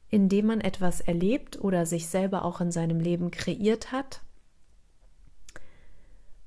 indem 0.09 0.47
man 0.47 0.61
etwas 0.61 1.01
erlebt 1.01 1.61
oder 1.61 1.85
sich 1.87 2.09
selber 2.09 2.45
auch 2.45 2.61
in 2.61 2.73
seinem 2.73 3.01
Leben 3.01 3.31
kreiert 3.31 3.93
hat, 3.93 4.23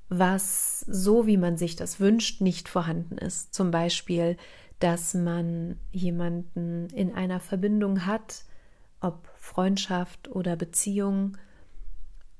was 0.08 0.80
so, 0.80 1.26
wie 1.26 1.36
man 1.36 1.56
sich 1.56 1.76
das 1.76 2.00
wünscht, 2.00 2.40
nicht 2.40 2.68
vorhanden 2.68 3.18
ist. 3.18 3.54
Zum 3.54 3.70
Beispiel, 3.70 4.36
dass 4.78 5.14
man 5.14 5.78
jemanden 5.92 6.88
in 6.90 7.14
einer 7.14 7.40
Verbindung 7.40 8.06
hat, 8.06 8.44
ob 9.00 9.28
Freundschaft 9.36 10.30
oder 10.30 10.56
Beziehung, 10.56 11.36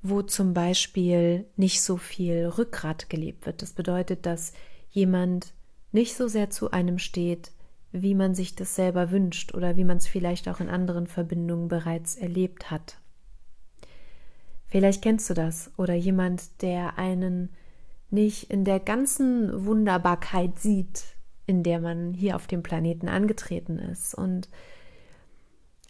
wo 0.02 0.23
zum 0.23 0.52
Beispiel 0.52 1.47
nicht 1.56 1.83
so 1.83 1.97
viel 1.97 2.47
Rückgrat 2.47 3.09
gelebt 3.09 3.47
wird. 3.47 3.62
Das 3.62 3.73
bedeutet, 3.73 4.26
dass 4.26 4.52
jemand 4.90 5.54
nicht 5.92 6.16
so 6.16 6.28
sehr 6.28 6.50
zu 6.50 6.71
einem 6.71 6.99
steht, 6.99 7.52
wie 7.92 8.14
man 8.14 8.35
sich 8.35 8.54
das 8.54 8.75
selber 8.75 9.11
wünscht 9.11 9.54
oder 9.54 9.76
wie 9.76 9.85
man 9.85 9.99
es 9.99 10.06
vielleicht 10.06 10.49
auch 10.49 10.61
in 10.61 10.68
anderen 10.68 11.06
Verbindungen 11.06 11.68
bereits 11.68 12.16
erlebt 12.16 12.71
hat. 12.71 12.99
Vielleicht 14.75 15.02
kennst 15.02 15.31
du 15.31 15.35
das 15.35 15.71
oder 15.76 15.95
jemand, 15.95 16.61
der 16.61 16.99
einen 16.99 17.50
nicht 18.11 18.50
in 18.50 18.64
der 18.64 18.81
ganzen 18.81 19.64
Wunderbarkeit 19.66 20.59
sieht, 20.59 21.04
in 21.47 21.62
der 21.62 21.78
man 21.78 22.12
hier 22.12 22.35
auf 22.35 22.49
dem 22.49 22.64
Planeten 22.64 23.07
angetreten 23.09 23.78
ist. 23.78 24.16
Und 24.16 24.49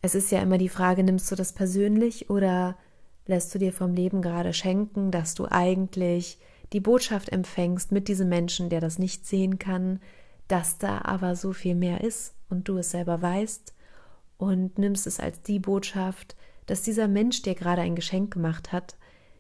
es 0.03 0.15
ist 0.15 0.31
ja 0.31 0.43
immer 0.43 0.59
die 0.59 0.69
Frage, 0.69 1.03
nimmst 1.03 1.33
du 1.33 1.35
das 1.35 1.55
persönlich 1.55 2.29
oder 2.29 2.77
lässt 3.25 3.55
du 3.55 3.59
dir 3.59 3.73
vom 3.73 3.95
Leben 3.95 4.21
gerade 4.21 4.53
schenken, 4.53 5.11
dass 5.11 5.35
du 5.35 5.47
eigentlich 5.51 6.39
die 6.75 6.81
Botschaft 6.81 7.31
empfängst 7.31 7.91
mit 7.91 8.07
diesem 8.07 8.29
Menschen, 8.29 8.69
der 8.69 8.83
das 8.83 8.99
nicht 8.99 9.27
sehen 9.27 9.59
kann, 9.59 9.99
dass 10.47 10.77
da 10.77 11.01
aber 11.05 11.37
so 11.37 11.55
viel 11.55 11.75
mehr 11.75 12.03
ist 12.03 12.35
und 12.51 12.69
du 12.69 12.77
es 12.77 12.91
selber 12.91 13.23
weißt 13.23 13.73
und 14.37 14.77
nimmst 14.77 15.07
es 15.07 15.21
als 15.21 15.41
die 15.41 15.59
Botschaft, 15.59 16.37
dass 16.67 16.83
dieser 16.83 17.09
Mensch 17.09 17.43
dir 17.43 17.55
gerade 17.55 17.83
ein 17.83 17.97
Geschenk 17.97 18.33
gemacht 18.33 18.73
hat. 18.73 18.97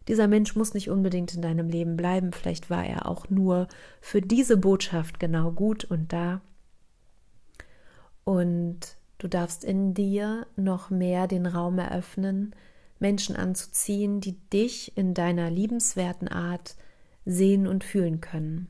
Dieser 0.09 0.29
Mensch 0.29 0.55
muss 0.55 0.75
nicht 0.75 0.91
unbedingt 0.91 1.35
in 1.35 1.43
deinem 1.43 1.69
Leben 1.69 1.97
bleiben, 1.97 2.33
vielleicht 2.33 2.71
war 2.71 2.85
er 2.85 3.09
auch 3.09 3.31
nur 3.31 3.69
für 4.01 4.21
diese 4.21 4.57
Botschaft 4.57 5.19
genau 5.19 5.51
gut 5.53 5.85
und 5.85 6.13
da. 6.13 6.43
Und 8.25 8.81
du 9.19 9.29
darfst 9.29 9.65
in 9.65 9.95
dir 9.95 10.47
noch 10.57 10.91
mehr 10.91 11.27
den 11.27 11.47
Raum 11.47 11.79
eröffnen, 11.79 12.55
Menschen 12.99 13.37
anzuziehen, 13.37 14.21
die 14.21 14.39
dich 14.51 14.97
in 14.97 15.15
deiner 15.15 15.51
liebenswerten 15.51 16.29
Art 16.29 16.77
sehen 17.25 17.67
und 17.67 17.85
fühlen 17.85 18.21
können. 18.21 18.69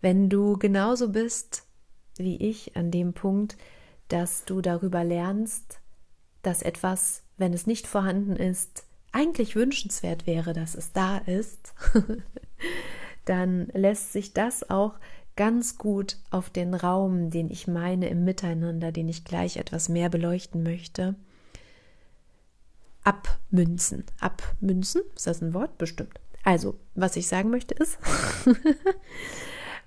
Wenn 0.00 0.28
du 0.28 0.56
genauso 0.56 1.10
bist 1.10 1.64
wie 2.20 2.36
ich 2.36 2.76
an 2.76 2.90
dem 2.90 3.12
Punkt, 3.12 3.56
dass 4.08 4.44
du 4.44 4.60
darüber 4.60 5.04
lernst, 5.04 5.79
dass 6.42 6.62
etwas, 6.62 7.22
wenn 7.36 7.52
es 7.52 7.66
nicht 7.66 7.86
vorhanden 7.86 8.36
ist, 8.36 8.84
eigentlich 9.12 9.56
wünschenswert 9.56 10.26
wäre, 10.26 10.52
dass 10.52 10.74
es 10.74 10.92
da 10.92 11.18
ist, 11.18 11.74
dann 13.24 13.66
lässt 13.72 14.12
sich 14.12 14.32
das 14.32 14.70
auch 14.70 14.94
ganz 15.36 15.78
gut 15.78 16.16
auf 16.30 16.50
den 16.50 16.74
Raum, 16.74 17.30
den 17.30 17.50
ich 17.50 17.66
meine 17.66 18.08
im 18.08 18.24
Miteinander, 18.24 18.92
den 18.92 19.08
ich 19.08 19.24
gleich 19.24 19.56
etwas 19.56 19.88
mehr 19.88 20.08
beleuchten 20.08 20.62
möchte, 20.62 21.14
abmünzen. 23.04 24.04
Abmünzen, 24.20 25.02
ist 25.16 25.26
das 25.26 25.40
ein 25.40 25.54
Wort? 25.54 25.78
Bestimmt. 25.78 26.20
Also, 26.44 26.78
was 26.94 27.16
ich 27.16 27.26
sagen 27.26 27.50
möchte 27.50 27.74
ist, 27.74 27.98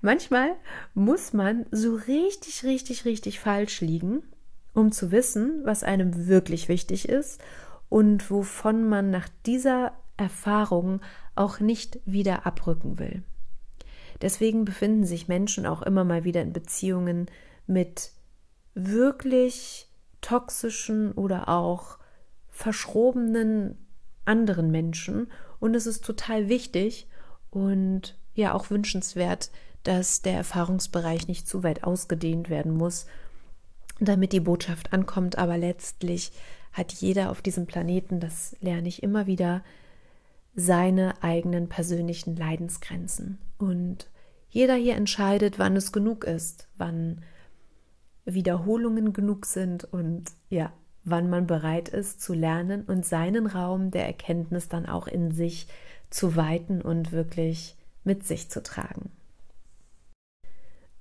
Manchmal 0.04 0.54
muss 0.92 1.32
man 1.32 1.64
so 1.70 1.94
richtig, 1.94 2.62
richtig, 2.62 3.06
richtig 3.06 3.40
falsch 3.40 3.80
liegen, 3.80 4.22
um 4.74 4.92
zu 4.92 5.10
wissen, 5.10 5.62
was 5.64 5.82
einem 5.82 6.26
wirklich 6.26 6.68
wichtig 6.68 7.08
ist 7.08 7.40
und 7.88 8.30
wovon 8.30 8.88
man 8.88 9.10
nach 9.10 9.28
dieser 9.46 9.92
Erfahrung 10.16 11.00
auch 11.34 11.60
nicht 11.60 11.98
wieder 12.04 12.46
abrücken 12.46 12.98
will. 12.98 13.22
Deswegen 14.20 14.64
befinden 14.64 15.04
sich 15.04 15.28
Menschen 15.28 15.66
auch 15.66 15.82
immer 15.82 16.04
mal 16.04 16.24
wieder 16.24 16.42
in 16.42 16.52
Beziehungen 16.52 17.26
mit 17.66 18.12
wirklich 18.74 19.88
toxischen 20.20 21.12
oder 21.12 21.48
auch 21.48 21.98
verschrobenen 22.48 23.76
anderen 24.24 24.70
Menschen. 24.70 25.28
Und 25.60 25.74
es 25.74 25.86
ist 25.86 26.04
total 26.04 26.48
wichtig 26.48 27.08
und 27.50 28.16
ja 28.34 28.54
auch 28.54 28.70
wünschenswert, 28.70 29.50
dass 29.82 30.22
der 30.22 30.34
Erfahrungsbereich 30.34 31.28
nicht 31.28 31.46
zu 31.46 31.62
weit 31.62 31.84
ausgedehnt 31.84 32.48
werden 32.48 32.76
muss, 32.76 33.06
damit 34.00 34.32
die 34.32 34.40
Botschaft 34.40 34.92
ankommt. 34.92 35.38
Aber 35.38 35.56
letztlich 35.58 36.32
hat 36.72 36.92
jeder 36.92 37.30
auf 37.30 37.42
diesem 37.42 37.66
Planeten, 37.66 38.20
das 38.20 38.56
lerne 38.60 38.88
ich 38.88 39.02
immer 39.02 39.26
wieder, 39.26 39.62
seine 40.56 41.22
eigenen 41.22 41.68
persönlichen 41.68 42.36
Leidensgrenzen. 42.36 43.38
Und 43.58 44.08
jeder 44.48 44.74
hier 44.74 44.94
entscheidet, 44.94 45.58
wann 45.58 45.76
es 45.76 45.92
genug 45.92 46.24
ist, 46.24 46.68
wann 46.76 47.22
Wiederholungen 48.24 49.12
genug 49.12 49.46
sind 49.46 49.84
und 49.84 50.30
ja, 50.48 50.72
wann 51.04 51.28
man 51.28 51.46
bereit 51.46 51.88
ist 51.88 52.22
zu 52.22 52.32
lernen 52.34 52.82
und 52.84 53.04
seinen 53.04 53.46
Raum 53.46 53.90
der 53.90 54.06
Erkenntnis 54.06 54.68
dann 54.68 54.86
auch 54.86 55.06
in 55.06 55.32
sich 55.32 55.66
zu 56.08 56.36
weiten 56.36 56.80
und 56.80 57.12
wirklich 57.12 57.76
mit 58.04 58.24
sich 58.24 58.48
zu 58.48 58.62
tragen 58.62 59.10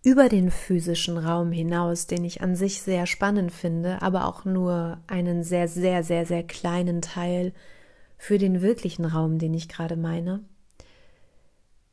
über 0.04 0.28
den 0.28 0.52
physischen 0.52 1.18
Raum 1.18 1.52
hinaus, 1.54 2.08
den 2.08 2.26
ich 2.26 2.42
an 2.42 2.56
sich 2.56 2.82
sehr 2.82 3.06
spannend 3.06 3.54
finde, 3.54 4.02
aber 4.02 4.28
auch 4.28 4.44
nur 4.44 5.00
einen 5.08 5.44
sehr, 5.44 5.70
sehr, 5.70 6.04
sehr, 6.04 6.26
sehr 6.26 6.44
kleinen 6.44 7.02
Teil 7.02 7.54
für 8.18 8.38
den 8.38 8.62
wirklichen 8.62 9.06
Raum, 9.06 9.40
den 9.40 9.54
ich 9.54 9.70
gerade 9.70 9.96
meine, 9.96 10.44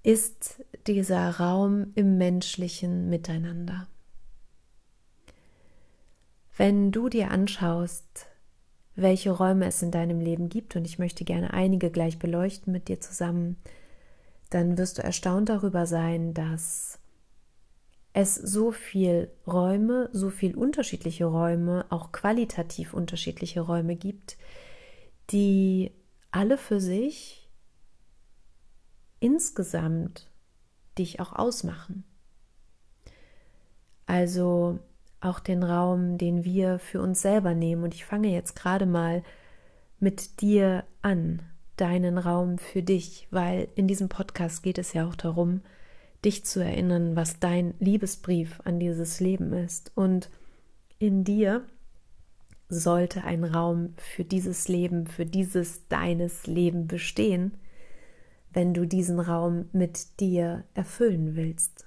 ist 0.02 0.64
dieser 0.86 1.30
Raum 1.38 1.92
im 1.94 2.18
menschlichen 2.18 3.08
Miteinander. 3.08 3.86
Wenn 6.56 6.90
du 6.90 7.08
dir 7.08 7.30
anschaust, 7.30 8.26
welche 8.96 9.30
Räume 9.30 9.66
es 9.66 9.82
in 9.82 9.90
deinem 9.90 10.20
Leben 10.20 10.48
gibt, 10.48 10.74
und 10.74 10.84
ich 10.84 10.98
möchte 10.98 11.24
gerne 11.24 11.52
einige 11.52 11.90
gleich 11.90 12.18
beleuchten 12.18 12.72
mit 12.72 12.88
dir 12.88 13.00
zusammen, 13.00 13.56
dann 14.50 14.76
wirst 14.76 14.98
du 14.98 15.02
erstaunt 15.02 15.48
darüber 15.48 15.86
sein, 15.86 16.34
dass 16.34 16.99
es 18.12 18.34
so 18.34 18.72
viel 18.72 19.30
Räume, 19.46 20.08
so 20.12 20.30
viel 20.30 20.56
unterschiedliche 20.56 21.26
Räume, 21.26 21.86
auch 21.90 22.12
qualitativ 22.12 22.92
unterschiedliche 22.92 23.60
Räume 23.60 23.96
gibt, 23.96 24.36
die 25.30 25.92
alle 26.32 26.58
für 26.58 26.80
sich 26.80 27.48
insgesamt 29.20 30.28
dich 30.98 31.20
auch 31.20 31.32
ausmachen. 31.32 32.04
Also 34.06 34.80
auch 35.20 35.38
den 35.38 35.62
Raum, 35.62 36.18
den 36.18 36.44
wir 36.44 36.78
für 36.78 37.00
uns 37.00 37.22
selber 37.22 37.54
nehmen. 37.54 37.84
Und 37.84 37.94
ich 37.94 38.04
fange 38.04 38.28
jetzt 38.28 38.56
gerade 38.56 38.86
mal 38.86 39.22
mit 40.00 40.40
dir 40.40 40.84
an, 41.02 41.42
deinen 41.76 42.18
Raum 42.18 42.58
für 42.58 42.82
dich, 42.82 43.28
weil 43.30 43.68
in 43.74 43.86
diesem 43.86 44.08
Podcast 44.08 44.62
geht 44.62 44.78
es 44.78 44.92
ja 44.92 45.06
auch 45.06 45.14
darum, 45.14 45.62
dich 46.24 46.44
zu 46.44 46.62
erinnern, 46.62 47.16
was 47.16 47.40
dein 47.40 47.74
Liebesbrief 47.78 48.60
an 48.64 48.78
dieses 48.78 49.20
Leben 49.20 49.52
ist. 49.52 49.92
Und 49.94 50.30
in 50.98 51.24
dir 51.24 51.64
sollte 52.68 53.24
ein 53.24 53.44
Raum 53.44 53.94
für 53.96 54.24
dieses 54.24 54.68
Leben, 54.68 55.06
für 55.06 55.26
dieses 55.26 55.88
deines 55.88 56.46
Leben 56.46 56.86
bestehen, 56.86 57.58
wenn 58.52 58.74
du 58.74 58.86
diesen 58.86 59.20
Raum 59.20 59.68
mit 59.72 60.20
dir 60.20 60.64
erfüllen 60.74 61.36
willst. 61.36 61.86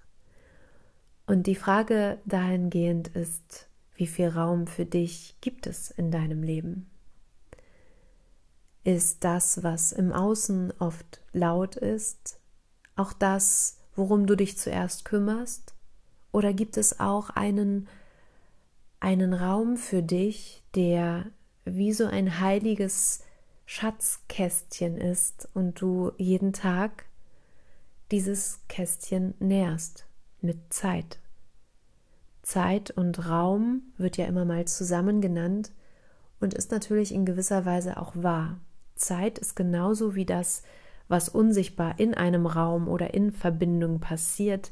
Und 1.26 1.48
die 1.48 1.56
Frage 1.56 2.20
dahingehend 2.26 3.10
ist, 3.10 3.70
wie 3.96 4.08
viel 4.08 4.28
Raum 4.28 4.68
für 4.68 4.86
dich 4.86 5.38
gibt 5.42 5.68
es 5.68 5.92
in 5.92 6.12
deinem 6.12 6.44
Leben? 6.44 6.90
Ist 8.84 9.24
das, 9.24 9.64
was 9.64 9.94
im 9.94 10.12
Außen 10.12 10.74
oft 10.80 11.22
laut 11.32 11.78
ist, 11.78 12.40
auch 12.96 13.14
das, 13.14 13.78
worum 13.96 14.28
du 14.28 14.36
dich 14.36 14.58
zuerst 14.58 15.06
kümmerst? 15.06 15.74
Oder 16.32 16.54
gibt 16.54 16.78
es 16.78 17.00
auch 17.00 17.30
einen, 17.30 17.88
einen 19.00 19.34
Raum 19.34 19.78
für 19.78 20.02
dich, 20.02 20.64
der 20.76 21.26
wie 21.66 21.94
so 21.94 22.06
ein 22.06 22.40
heiliges 22.40 23.24
Schatzkästchen 23.66 24.98
ist 24.98 25.48
und 25.54 25.80
du 25.80 26.12
jeden 26.18 26.54
Tag 26.54 27.06
dieses 28.12 28.60
Kästchen 28.68 29.34
nährst? 29.40 30.06
mit 30.44 30.74
Zeit. 30.74 31.20
Zeit 32.44 32.92
und 32.92 33.28
Raum 33.28 33.82
wird 33.98 34.18
ja 34.18 34.26
immer 34.26 34.46
mal 34.46 34.66
zusammen 34.66 35.22
genannt 35.22 35.72
und 36.40 36.54
ist 36.54 36.72
natürlich 36.72 37.14
in 37.14 37.26
gewisser 37.26 37.66
Weise 37.66 37.98
auch 37.98 38.14
wahr. 38.16 38.60
Zeit 38.96 39.40
ist 39.40 39.56
genauso 39.56 40.14
wie 40.14 40.26
das, 40.26 40.62
was 41.14 41.30
unsichtbar 41.30 42.00
in 42.00 42.16
einem 42.16 42.48
Raum 42.48 42.88
oder 42.88 43.14
in 43.14 43.32
Verbindung 43.32 44.00
passiert, 44.00 44.72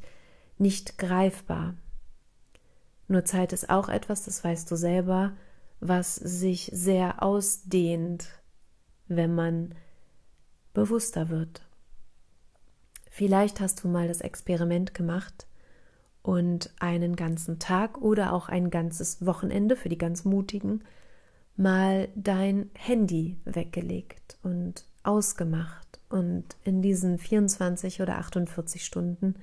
nicht 0.57 0.97
greifbar. 0.97 1.75
Nur 3.07 3.25
Zeit 3.25 3.53
ist 3.53 3.69
auch 3.69 3.89
etwas, 3.89 4.25
das 4.25 4.43
weißt 4.43 4.69
du 4.71 4.75
selber, 4.75 5.33
was 5.81 6.15
sich 6.15 6.71
sehr 6.73 7.21
ausdehnt, 7.21 8.27
wenn 9.07 9.35
man 9.35 9.75
bewusster 10.73 11.29
wird. 11.29 11.61
Vielleicht 13.11 13.59
hast 13.59 13.83
du 13.83 13.87
mal 13.87 14.07
das 14.07 14.21
Experiment 14.21 14.95
gemacht, 14.95 15.45
und 16.23 16.71
einen 16.79 17.15
ganzen 17.15 17.59
Tag 17.59 17.99
oder 18.01 18.33
auch 18.33 18.49
ein 18.49 18.69
ganzes 18.69 19.25
Wochenende 19.25 19.75
für 19.75 19.89
die 19.89 19.97
ganz 19.97 20.25
Mutigen 20.25 20.83
mal 21.55 22.09
dein 22.15 22.69
Handy 22.75 23.37
weggelegt 23.45 24.37
und 24.43 24.85
ausgemacht 25.03 25.90
und 26.11 26.45
in 26.63 26.81
diesen 26.81 27.17
24 27.17 28.01
oder 28.01 28.17
48 28.17 28.85
Stunden 28.85 29.35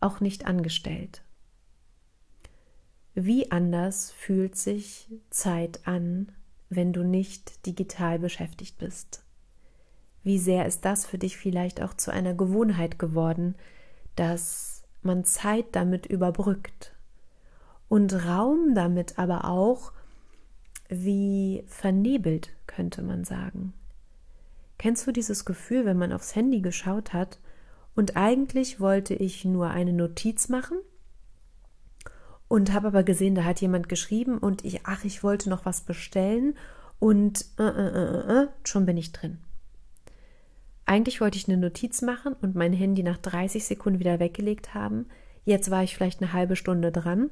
auch 0.00 0.20
nicht 0.20 0.46
angestellt. 0.46 1.22
Wie 3.14 3.50
anders 3.50 4.12
fühlt 4.12 4.56
sich 4.56 5.08
Zeit 5.30 5.86
an, 5.86 6.32
wenn 6.68 6.92
du 6.92 7.02
nicht 7.02 7.64
digital 7.66 8.18
beschäftigt 8.18 8.78
bist? 8.78 9.24
Wie 10.22 10.38
sehr 10.38 10.66
ist 10.66 10.84
das 10.84 11.06
für 11.06 11.18
dich 11.18 11.36
vielleicht 11.36 11.80
auch 11.80 11.94
zu 11.94 12.10
einer 12.10 12.34
Gewohnheit 12.34 12.98
geworden, 12.98 13.54
dass 14.16 14.82
man 15.02 15.24
Zeit 15.24 15.66
damit 15.72 16.06
überbrückt 16.06 16.94
und 17.88 18.12
Raum 18.26 18.74
damit 18.74 19.18
aber 19.18 19.44
auch 19.44 19.92
wie 20.88 21.64
vernebelt, 21.66 22.50
könnte 22.66 23.02
man 23.02 23.24
sagen. 23.24 23.72
Kennst 24.78 25.06
du 25.06 25.12
dieses 25.12 25.44
Gefühl, 25.44 25.84
wenn 25.84 25.98
man 25.98 26.12
aufs 26.12 26.34
Handy 26.34 26.60
geschaut 26.60 27.12
hat 27.12 27.38
und 27.94 28.16
eigentlich 28.16 28.78
wollte 28.80 29.14
ich 29.14 29.44
nur 29.44 29.70
eine 29.70 29.92
Notiz 29.92 30.48
machen 30.48 30.78
und 32.48 32.72
habe 32.72 32.88
aber 32.88 33.02
gesehen, 33.02 33.34
da 33.34 33.44
hat 33.44 33.60
jemand 33.60 33.88
geschrieben 33.88 34.38
und 34.38 34.64
ich, 34.64 34.80
ach, 34.84 35.04
ich 35.04 35.22
wollte 35.22 35.48
noch 35.48 35.64
was 35.64 35.80
bestellen 35.80 36.56
und 36.98 37.44
äh, 37.58 37.62
äh, 37.62 37.88
äh, 37.88 38.42
äh 38.42 38.48
schon 38.64 38.86
bin 38.86 38.96
ich 38.96 39.12
drin. 39.12 39.38
Eigentlich 40.84 41.20
wollte 41.20 41.36
ich 41.36 41.48
eine 41.48 41.56
Notiz 41.56 42.02
machen 42.02 42.34
und 42.40 42.54
mein 42.54 42.72
Handy 42.72 43.02
nach 43.02 43.18
30 43.18 43.64
Sekunden 43.64 43.98
wieder 43.98 44.20
weggelegt 44.20 44.72
haben. 44.74 45.06
Jetzt 45.44 45.70
war 45.70 45.82
ich 45.82 45.96
vielleicht 45.96 46.22
eine 46.22 46.32
halbe 46.32 46.54
Stunde 46.54 46.92
dran 46.92 47.30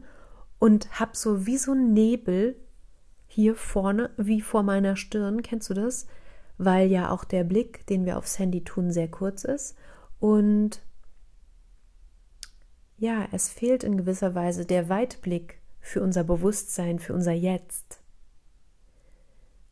und 0.58 0.98
habe 0.98 1.12
so 1.14 1.46
wie 1.46 1.58
so 1.58 1.72
ein 1.72 1.92
Nebel 1.92 2.56
hier 3.26 3.54
vorne, 3.54 4.10
wie 4.16 4.40
vor 4.40 4.62
meiner 4.62 4.96
Stirn. 4.96 5.42
Kennst 5.42 5.70
du 5.70 5.74
das? 5.74 6.06
Weil 6.58 6.90
ja 6.90 7.10
auch 7.10 7.24
der 7.24 7.44
Blick, 7.44 7.86
den 7.86 8.04
wir 8.06 8.16
aufs 8.16 8.38
Handy 8.38 8.62
tun, 8.62 8.90
sehr 8.90 9.08
kurz 9.08 9.44
ist. 9.44 9.76
Und 10.20 10.82
ja, 12.96 13.26
es 13.32 13.48
fehlt 13.48 13.84
in 13.84 13.96
gewisser 13.96 14.34
Weise 14.34 14.64
der 14.64 14.88
Weitblick 14.88 15.58
für 15.80 16.02
unser 16.02 16.24
Bewusstsein, 16.24 16.98
für 16.98 17.12
unser 17.12 17.32
Jetzt. 17.32 18.00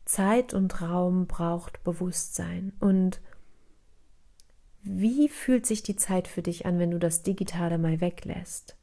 Zeit 0.05 0.53
und 0.53 0.81
Raum 0.81 1.27
braucht 1.27 1.83
Bewusstsein 1.83 2.73
und 2.79 3.21
wie 4.83 5.29
fühlt 5.29 5.65
sich 5.65 5.81
die 5.81 5.95
Zeit 5.95 6.27
für 6.27 6.41
dich 6.41 6.65
an, 6.65 6.77
wenn 6.77 6.91
du 6.91 6.99
das 6.99 7.23
Digitale 7.23 7.77
mal 7.77 8.01
weglässt? 8.01 8.75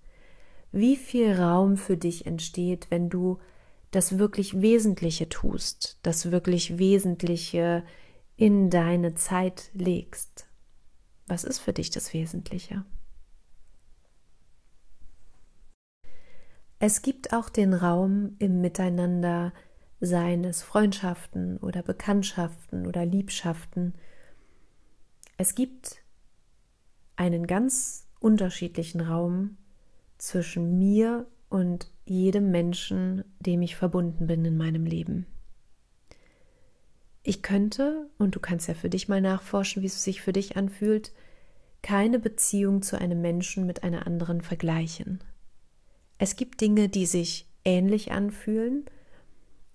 Wie 0.72 0.96
viel 0.96 1.38
Raum 1.38 1.76
für 1.76 1.98
dich 1.98 2.26
entsteht, 2.26 2.86
wenn 2.90 3.10
du 3.10 3.38
das 3.90 4.18
wirklich 4.18 4.60
Wesentliche 4.60 5.28
tust, 5.28 5.98
das 6.02 6.30
wirklich 6.30 6.78
Wesentliche 6.78 7.84
in 8.36 8.70
deine 8.70 9.14
Zeit 9.14 9.70
legst? 9.72 10.46
Was 11.26 11.44
ist 11.44 11.58
für 11.58 11.72
dich 11.72 11.90
das 11.90 12.12
Wesentliche? 12.12 12.84
Es 16.78 17.02
gibt 17.02 17.32
auch 17.32 17.48
den 17.50 17.74
Raum 17.74 18.36
im 18.38 18.60
Miteinander 18.60 19.52
seines 20.00 20.62
Freundschaften 20.62 21.58
oder 21.58 21.82
Bekanntschaften 21.82 22.86
oder 22.86 23.04
Liebschaften, 23.04 23.94
es 25.40 25.54
gibt 25.54 26.02
einen 27.16 27.46
ganz 27.46 28.06
unterschiedlichen 28.18 29.00
Raum 29.00 29.56
zwischen 30.18 30.78
mir 30.78 31.26
und 31.48 31.90
jedem 32.10 32.50
Menschen, 32.50 33.22
dem 33.38 33.62
ich 33.62 33.76
verbunden 33.76 34.26
bin 34.26 34.44
in 34.44 34.56
meinem 34.56 34.84
Leben. 34.84 35.26
Ich 37.22 37.40
könnte, 37.40 38.10
und 38.18 38.34
du 38.34 38.40
kannst 38.40 38.66
ja 38.66 38.74
für 38.74 38.90
dich 38.90 39.08
mal 39.08 39.20
nachforschen, 39.20 39.82
wie 39.82 39.86
es 39.86 40.02
sich 40.02 40.20
für 40.20 40.32
dich 40.32 40.56
anfühlt, 40.56 41.12
keine 41.82 42.18
Beziehung 42.18 42.82
zu 42.82 43.00
einem 43.00 43.20
Menschen 43.20 43.64
mit 43.64 43.84
einer 43.84 44.08
anderen 44.08 44.40
vergleichen. 44.40 45.22
Es 46.18 46.34
gibt 46.34 46.60
Dinge, 46.60 46.88
die 46.88 47.06
sich 47.06 47.46
ähnlich 47.64 48.10
anfühlen, 48.10 48.86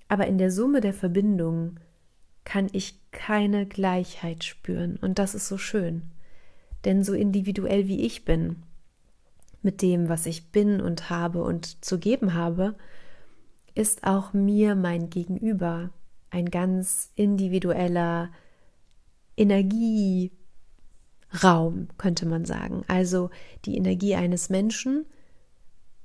aber 0.09 0.27
in 0.27 0.37
der 0.37 0.51
Summe 0.51 0.81
der 0.81 0.93
Verbindung 0.93 1.79
kann 2.43 2.67
ich 2.73 2.99
keine 3.11 3.65
Gleichheit 3.65 4.43
spüren. 4.43 4.97
Und 4.97 5.19
das 5.19 5.35
ist 5.35 5.47
so 5.47 5.57
schön. 5.57 6.11
Denn 6.83 7.01
so 7.01 7.13
individuell 7.13 7.87
wie 7.87 8.05
ich 8.05 8.25
bin, 8.25 8.57
mit 9.65 9.81
dem, 9.81 10.07
was 10.07 10.25
ich 10.27 10.51
bin 10.51 10.79
und 10.79 11.09
habe 11.09 11.43
und 11.43 11.83
zu 11.83 11.99
geben 11.99 12.35
habe, 12.35 12.75
ist 13.73 14.05
auch 14.05 14.31
mir 14.31 14.75
mein 14.75 15.09
Gegenüber 15.09 15.89
ein 16.29 16.49
ganz 16.49 17.11
individueller 17.15 18.29
Energieraum, 19.35 20.29
könnte 21.97 22.25
man 22.25 22.45
sagen. 22.45 22.85
Also 22.87 23.31
die 23.65 23.75
Energie 23.75 24.15
eines 24.15 24.49
Menschen 24.49 25.05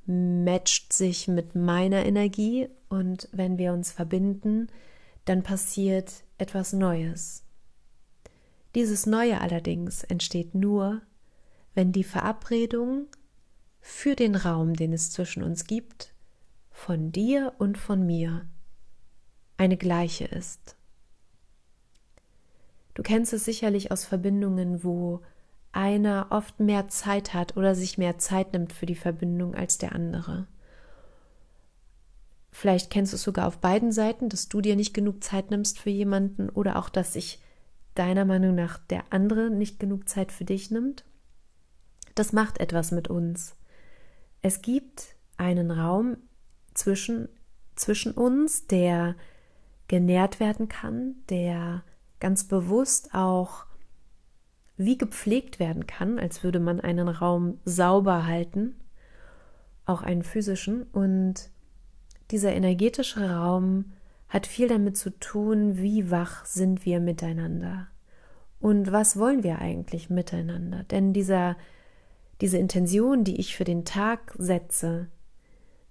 matcht 0.06 0.92
sich 0.92 1.28
mit 1.28 1.54
meiner 1.54 2.04
Energie 2.04 2.68
und 2.88 3.28
wenn 3.30 3.58
wir 3.58 3.72
uns 3.72 3.92
verbinden, 3.92 4.68
dann 5.26 5.42
passiert 5.42 6.24
etwas 6.38 6.72
Neues. 6.72 7.44
Dieses 8.74 9.06
Neue 9.06 9.40
allerdings 9.40 10.02
entsteht 10.02 10.54
nur, 10.54 11.02
wenn 11.74 11.92
die 11.92 12.04
Verabredung 12.04 13.06
für 13.80 14.14
den 14.14 14.34
Raum, 14.34 14.74
den 14.74 14.92
es 14.92 15.10
zwischen 15.10 15.42
uns 15.42 15.64
gibt, 15.64 16.12
von 16.70 17.12
dir 17.12 17.54
und 17.58 17.78
von 17.78 18.04
mir 18.04 18.46
eine 19.56 19.76
gleiche 19.76 20.24
ist. 20.24 20.76
Du 22.94 23.02
kennst 23.02 23.32
es 23.32 23.44
sicherlich 23.44 23.92
aus 23.92 24.04
Verbindungen, 24.04 24.82
wo 24.82 25.20
einer 25.72 26.26
oft 26.30 26.58
mehr 26.60 26.88
Zeit 26.88 27.34
hat 27.34 27.56
oder 27.56 27.74
sich 27.74 27.98
mehr 27.98 28.18
Zeit 28.18 28.52
nimmt 28.52 28.72
für 28.72 28.86
die 28.86 28.94
Verbindung 28.94 29.54
als 29.54 29.78
der 29.78 29.92
andere. 29.94 30.46
Vielleicht 32.50 32.90
kennst 32.90 33.12
du 33.12 33.16
es 33.16 33.22
sogar 33.22 33.46
auf 33.46 33.58
beiden 33.58 33.92
Seiten, 33.92 34.28
dass 34.28 34.48
du 34.48 34.60
dir 34.60 34.74
nicht 34.74 34.92
genug 34.92 35.22
Zeit 35.22 35.50
nimmst 35.50 35.78
für 35.78 35.90
jemanden 35.90 36.48
oder 36.48 36.76
auch, 36.76 36.88
dass 36.88 37.12
sich 37.12 37.40
deiner 37.94 38.24
Meinung 38.24 38.54
nach 38.54 38.78
der 38.78 39.04
andere 39.10 39.50
nicht 39.50 39.78
genug 39.78 40.08
Zeit 40.08 40.32
für 40.32 40.44
dich 40.44 40.70
nimmt. 40.70 41.04
Das 42.14 42.32
macht 42.32 42.58
etwas 42.58 42.90
mit 42.90 43.08
uns. 43.08 43.54
Es 44.42 44.62
gibt 44.62 45.16
einen 45.36 45.70
Raum 45.70 46.16
zwischen, 46.74 47.28
zwischen 47.76 48.12
uns, 48.12 48.66
der 48.66 49.16
genährt 49.88 50.40
werden 50.40 50.68
kann, 50.68 51.16
der 51.28 51.82
ganz 52.20 52.44
bewusst 52.44 53.14
auch 53.14 53.66
wie 54.76 54.96
gepflegt 54.96 55.58
werden 55.58 55.86
kann, 55.86 56.18
als 56.18 56.42
würde 56.42 56.60
man 56.60 56.80
einen 56.80 57.08
Raum 57.08 57.58
sauber 57.64 58.26
halten, 58.26 58.76
auch 59.84 60.02
einen 60.02 60.22
physischen. 60.22 60.84
Und 60.84 61.50
dieser 62.30 62.52
energetische 62.52 63.30
Raum 63.30 63.92
hat 64.28 64.46
viel 64.46 64.68
damit 64.68 64.96
zu 64.96 65.10
tun, 65.18 65.76
wie 65.76 66.10
wach 66.10 66.46
sind 66.46 66.86
wir 66.86 67.00
miteinander 67.00 67.88
und 68.60 68.92
was 68.92 69.18
wollen 69.18 69.42
wir 69.42 69.58
eigentlich 69.58 70.10
miteinander. 70.10 70.84
Denn 70.84 71.12
dieser, 71.12 71.56
diese 72.40 72.58
Intention, 72.58 73.24
die 73.24 73.38
ich 73.38 73.56
für 73.56 73.64
den 73.64 73.84
Tag 73.84 74.34
setze, 74.38 75.08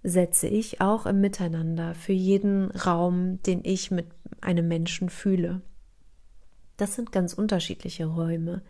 setze 0.04 0.48
ich 0.48 0.82
auch 0.82 1.06
im 1.06 1.22
Miteinander 1.22 1.94
für 1.94 2.14
jeden 2.14 2.72
Raum, 2.72 3.42
den 3.44 3.62
ich 3.64 3.92
mit 3.92 4.08
einem 4.42 4.68
Menschen 4.68 5.10
fühle. 5.10 5.62
Das 6.78 6.96
sind 6.96 7.12
ganz 7.12 7.34
unterschiedliche 7.34 8.06
Räume, 8.06 8.62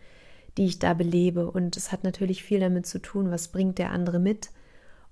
die 0.57 0.65
ich 0.65 0.79
da 0.79 0.93
belebe. 0.93 1.49
Und 1.51 1.77
es 1.77 1.91
hat 1.91 2.03
natürlich 2.03 2.43
viel 2.43 2.59
damit 2.59 2.87
zu 2.87 2.99
tun, 2.99 3.29
was 3.29 3.49
bringt 3.49 3.77
der 3.77 3.91
andere 3.91 4.19
mit 4.19 4.49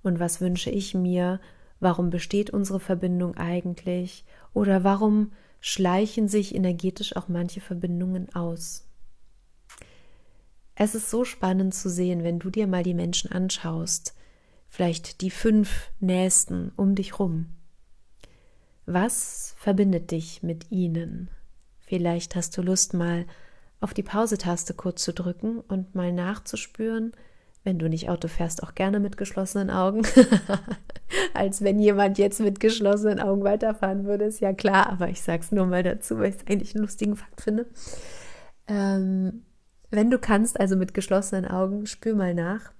und 0.02 0.18
was 0.18 0.40
wünsche 0.40 0.70
ich 0.70 0.94
mir, 0.94 1.40
warum 1.80 2.10
besteht 2.10 2.50
unsere 2.50 2.80
Verbindung 2.80 3.36
eigentlich 3.36 4.24
oder 4.52 4.82
warum 4.82 5.32
schleichen 5.60 6.28
sich 6.28 6.54
energetisch 6.54 7.14
auch 7.16 7.28
manche 7.28 7.60
Verbindungen 7.60 8.34
aus. 8.34 8.87
Es 10.80 10.94
ist 10.94 11.10
so 11.10 11.24
spannend 11.24 11.74
zu 11.74 11.90
sehen, 11.90 12.22
wenn 12.22 12.38
du 12.38 12.50
dir 12.50 12.68
mal 12.68 12.84
die 12.84 12.94
Menschen 12.94 13.32
anschaust, 13.32 14.14
vielleicht 14.68 15.22
die 15.22 15.30
fünf 15.30 15.90
Nächsten 15.98 16.70
um 16.76 16.94
dich 16.94 17.18
rum. 17.18 17.46
Was 18.86 19.56
verbindet 19.58 20.12
dich 20.12 20.44
mit 20.44 20.70
ihnen? 20.70 21.30
Vielleicht 21.80 22.36
hast 22.36 22.56
du 22.56 22.62
Lust, 22.62 22.94
mal 22.94 23.26
auf 23.80 23.92
die 23.92 24.04
Pause-Taste 24.04 24.72
kurz 24.72 25.02
zu 25.02 25.12
drücken 25.12 25.58
und 25.58 25.96
mal 25.96 26.12
nachzuspüren, 26.12 27.10
wenn 27.64 27.80
du 27.80 27.88
nicht 27.88 28.08
Auto 28.08 28.28
fährst, 28.28 28.62
auch 28.62 28.76
gerne 28.76 29.00
mit 29.00 29.16
geschlossenen 29.16 29.70
Augen. 29.70 30.02
Als 31.34 31.60
wenn 31.64 31.80
jemand 31.80 32.18
jetzt 32.18 32.38
mit 32.38 32.60
geschlossenen 32.60 33.18
Augen 33.18 33.42
weiterfahren 33.42 34.04
würde, 34.04 34.26
ist 34.26 34.38
ja 34.38 34.52
klar, 34.52 34.90
aber 34.90 35.08
ich 35.08 35.22
sag's 35.22 35.50
nur 35.50 35.66
mal 35.66 35.82
dazu, 35.82 36.18
weil 36.18 36.30
ich 36.30 36.36
es 36.36 36.46
eigentlich 36.46 36.76
einen 36.76 36.84
lustigen 36.84 37.16
Fakt 37.16 37.40
finde. 37.40 37.66
Ähm, 38.68 39.42
wenn 39.90 40.10
du 40.10 40.18
kannst, 40.18 40.58
also 40.60 40.76
mit 40.76 40.94
geschlossenen 40.94 41.46
Augen, 41.46 41.86
spür 41.86 42.14
mal 42.14 42.34
nach. 42.34 42.72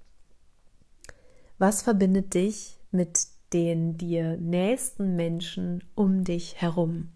Was 1.58 1.82
verbindet 1.82 2.34
dich 2.34 2.78
mit 2.90 3.26
den 3.52 3.96
dir 3.96 4.36
nächsten 4.36 5.16
Menschen 5.16 5.82
um 5.94 6.24
dich 6.24 6.60
herum? 6.60 7.10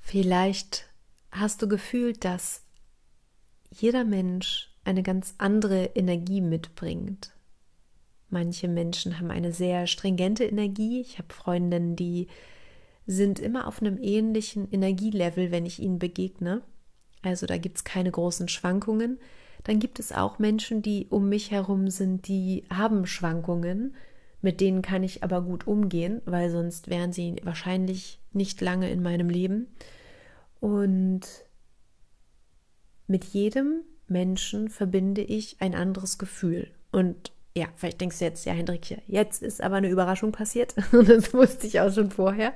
Vielleicht 0.00 0.88
hast 1.32 1.62
du 1.62 1.68
gefühlt, 1.68 2.24
dass 2.24 2.62
jeder 3.70 4.04
Mensch 4.04 4.72
eine 4.84 5.02
ganz 5.02 5.34
andere 5.38 5.86
Energie 5.96 6.40
mitbringt. 6.40 7.32
Manche 8.28 8.68
Menschen 8.68 9.18
haben 9.18 9.30
eine 9.30 9.52
sehr 9.52 9.86
stringente 9.86 10.44
Energie. 10.44 11.00
Ich 11.00 11.18
habe 11.18 11.34
Freundinnen, 11.34 11.96
die 11.96 12.28
sind 13.06 13.38
immer 13.38 13.66
auf 13.66 13.80
einem 13.80 13.98
ähnlichen 14.00 14.70
Energielevel, 14.70 15.50
wenn 15.50 15.66
ich 15.66 15.80
ihnen 15.80 15.98
begegne. 15.98 16.62
Also 17.22 17.46
da 17.46 17.56
gibt 17.56 17.78
es 17.78 17.84
keine 17.84 18.10
großen 18.10 18.48
Schwankungen. 18.48 19.18
Dann 19.64 19.78
gibt 19.78 19.98
es 19.98 20.12
auch 20.12 20.38
Menschen, 20.38 20.82
die 20.82 21.06
um 21.10 21.28
mich 21.28 21.50
herum 21.50 21.88
sind, 21.90 22.28
die 22.28 22.64
haben 22.70 23.06
Schwankungen. 23.06 23.94
Mit 24.42 24.60
denen 24.60 24.82
kann 24.82 25.02
ich 25.02 25.24
aber 25.24 25.42
gut 25.42 25.66
umgehen, 25.66 26.20
weil 26.24 26.50
sonst 26.50 26.88
wären 26.88 27.12
sie 27.12 27.36
wahrscheinlich 27.42 28.20
nicht 28.32 28.60
lange 28.60 28.90
in 28.90 29.02
meinem 29.02 29.28
Leben. 29.28 29.68
Und 30.60 31.22
mit 33.06 33.24
jedem 33.24 33.82
Menschen 34.08 34.68
verbinde 34.68 35.22
ich 35.22 35.60
ein 35.60 35.74
anderes 35.74 36.18
Gefühl. 36.18 36.70
Und 36.92 37.32
ja, 37.56 37.68
vielleicht 37.74 38.02
denkst 38.02 38.18
du 38.18 38.26
jetzt, 38.26 38.44
ja, 38.44 38.52
Hendrik, 38.52 39.02
jetzt 39.06 39.42
ist 39.42 39.62
aber 39.62 39.76
eine 39.76 39.88
Überraschung 39.88 40.30
passiert. 40.30 40.74
Das 40.92 41.32
wusste 41.32 41.66
ich 41.66 41.80
auch 41.80 41.92
schon 41.92 42.10
vorher. 42.10 42.52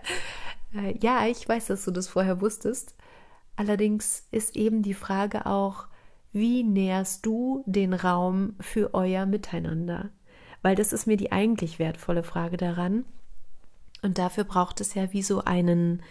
Äh, 0.75 0.95
ja, 1.01 1.27
ich 1.27 1.49
weiß, 1.49 1.67
dass 1.67 1.87
du 1.87 1.91
das 1.91 2.07
vorher 2.07 2.43
wusstest. 2.43 2.95
Allerdings 3.57 4.27
ist 4.31 4.57
eben 4.57 4.83
die 4.83 4.95
Frage 4.95 5.47
auch, 5.47 5.87
wie 6.33 6.63
näherst 6.63 7.25
du 7.25 7.65
den 7.67 7.95
Raum 7.95 8.57
für 8.61 8.93
euer 8.93 9.25
Miteinander? 9.25 10.11
Weil 10.61 10.77
das 10.77 10.93
ist 10.93 11.07
mir 11.07 11.17
die 11.17 11.33
eigentlich 11.33 11.79
wertvolle 11.79 12.23
Frage 12.23 12.59
daran. 12.59 13.07
Und 14.03 14.19
dafür 14.19 14.45
braucht 14.45 14.83
es 14.83 14.93
ja 14.93 15.13
wie 15.15 15.23
so 15.23 15.45
einen 15.45 16.03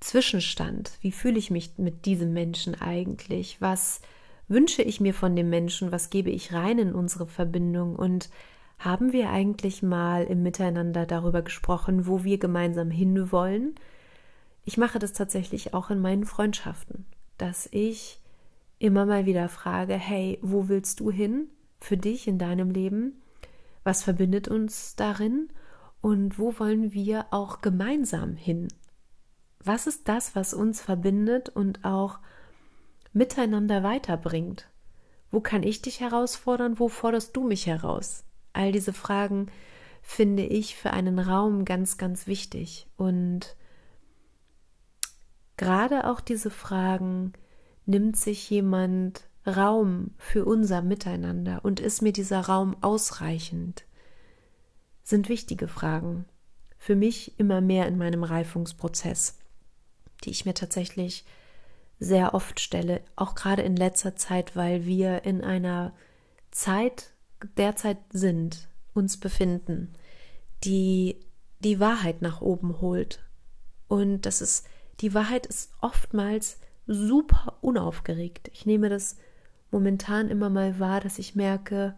Zwischenstand. 0.00 0.98
Wie 1.00 1.12
fühle 1.12 1.38
ich 1.38 1.52
mich 1.52 1.78
mit 1.78 2.06
diesem 2.06 2.32
Menschen 2.32 2.74
eigentlich? 2.80 3.60
Was 3.60 4.00
wünsche 4.48 4.82
ich 4.82 5.00
mir 5.00 5.14
von 5.14 5.36
dem 5.36 5.50
Menschen? 5.50 5.92
Was 5.92 6.10
gebe 6.10 6.30
ich 6.30 6.52
rein 6.52 6.78
in 6.78 6.94
unsere 6.94 7.26
Verbindung? 7.26 7.96
Und 7.96 8.30
haben 8.78 9.12
wir 9.12 9.30
eigentlich 9.30 9.82
mal 9.82 10.24
im 10.24 10.42
Miteinander 10.42 11.06
darüber 11.06 11.42
gesprochen, 11.42 12.06
wo 12.06 12.24
wir 12.24 12.38
gemeinsam 12.38 12.90
hinwollen? 12.90 13.74
Ich 14.64 14.76
mache 14.76 14.98
das 14.98 15.12
tatsächlich 15.12 15.74
auch 15.74 15.90
in 15.90 16.00
meinen 16.00 16.24
Freundschaften, 16.24 17.06
dass 17.38 17.68
ich 17.70 18.20
immer 18.78 19.06
mal 19.06 19.24
wieder 19.24 19.48
frage, 19.48 19.94
hey, 19.94 20.38
wo 20.42 20.68
willst 20.68 21.00
du 21.00 21.10
hin 21.10 21.48
für 21.80 21.96
dich 21.96 22.28
in 22.28 22.38
deinem 22.38 22.70
Leben? 22.70 23.22
Was 23.84 24.02
verbindet 24.02 24.48
uns 24.48 24.96
darin? 24.96 25.48
Und 26.00 26.38
wo 26.38 26.58
wollen 26.58 26.92
wir 26.92 27.26
auch 27.30 27.62
gemeinsam 27.62 28.36
hin? 28.36 28.68
Was 29.64 29.86
ist 29.86 30.08
das, 30.08 30.36
was 30.36 30.52
uns 30.52 30.80
verbindet 30.80 31.48
und 31.48 31.84
auch 31.84 32.18
miteinander 33.16 33.82
weiterbringt? 33.82 34.68
Wo 35.30 35.40
kann 35.40 35.62
ich 35.62 35.82
dich 35.82 36.00
herausfordern? 36.00 36.78
Wo 36.78 36.88
forderst 36.88 37.36
du 37.36 37.46
mich 37.46 37.66
heraus? 37.66 38.24
All 38.52 38.72
diese 38.72 38.92
Fragen 38.92 39.46
finde 40.02 40.44
ich 40.44 40.76
für 40.76 40.92
einen 40.92 41.18
Raum 41.18 41.64
ganz, 41.64 41.98
ganz 41.98 42.26
wichtig. 42.26 42.86
Und 42.96 43.56
gerade 45.56 46.08
auch 46.08 46.20
diese 46.20 46.50
Fragen, 46.50 47.32
nimmt 47.86 48.16
sich 48.16 48.48
jemand 48.50 49.28
Raum 49.46 50.10
für 50.18 50.44
unser 50.44 50.82
Miteinander 50.82 51.64
und 51.64 51.80
ist 51.80 52.02
mir 52.02 52.12
dieser 52.12 52.40
Raum 52.40 52.76
ausreichend, 52.82 53.84
sind 55.02 55.28
wichtige 55.28 55.68
Fragen. 55.68 56.24
Für 56.78 56.96
mich 56.96 57.38
immer 57.38 57.60
mehr 57.60 57.86
in 57.86 57.96
meinem 57.96 58.24
Reifungsprozess 58.24 59.38
die 60.24 60.30
ich 60.30 60.44
mir 60.44 60.54
tatsächlich 60.54 61.24
sehr 61.98 62.34
oft 62.34 62.60
stelle, 62.60 63.02
auch 63.16 63.34
gerade 63.34 63.62
in 63.62 63.76
letzter 63.76 64.16
Zeit, 64.16 64.56
weil 64.56 64.84
wir 64.84 65.24
in 65.24 65.42
einer 65.42 65.94
Zeit 66.50 67.12
derzeit 67.56 67.98
sind, 68.10 68.68
uns 68.94 69.18
befinden, 69.18 69.92
die 70.64 71.20
die 71.60 71.80
Wahrheit 71.80 72.22
nach 72.22 72.40
oben 72.40 72.80
holt. 72.80 73.24
Und 73.88 74.22
das 74.22 74.40
ist, 74.40 74.66
die 75.00 75.14
Wahrheit 75.14 75.46
ist 75.46 75.72
oftmals 75.80 76.58
super 76.86 77.58
unaufgeregt. 77.60 78.50
Ich 78.52 78.66
nehme 78.66 78.88
das 78.88 79.16
momentan 79.70 80.28
immer 80.28 80.50
mal 80.50 80.78
wahr, 80.78 81.00
dass 81.00 81.18
ich 81.18 81.34
merke, 81.34 81.94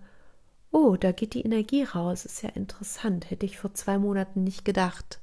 oh, 0.71 0.97
da 0.97 1.13
geht 1.13 1.35
die 1.35 1.43
Energie 1.43 1.83
raus, 1.83 2.25
ist 2.25 2.43
ja 2.43 2.51
interessant, 2.51 3.31
hätte 3.31 3.47
ich 3.47 3.59
vor 3.59 3.75
zwei 3.75 3.99
Monaten 3.99 4.45
nicht 4.45 4.65
gedacht 4.65 5.21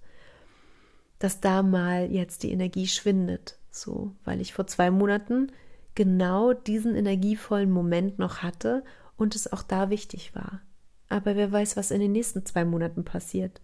dass 1.20 1.40
da 1.40 1.64
mal 1.64 2.12
jetzt 2.12 2.44
die 2.44 2.52
Energie 2.52 2.88
schwindet. 2.88 3.58
So, 3.76 4.16
weil 4.24 4.40
ich 4.40 4.54
vor 4.54 4.68
zwei 4.68 4.90
Monaten 4.90 5.52
genau 5.96 6.54
diesen 6.54 6.96
energievollen 6.96 7.70
Moment 7.70 8.20
noch 8.20 8.38
hatte 8.42 8.86
und 9.18 9.36
es 9.36 9.52
auch 9.52 9.64
da 9.64 9.90
wichtig 9.90 10.34
war. 10.34 10.62
Aber 11.10 11.36
wer 11.36 11.52
weiß, 11.52 11.76
was 11.76 11.92
in 11.92 12.00
den 12.00 12.14
nächsten 12.14 12.46
zwei 12.46 12.64
Monaten 12.64 13.04
passiert. 13.04 13.60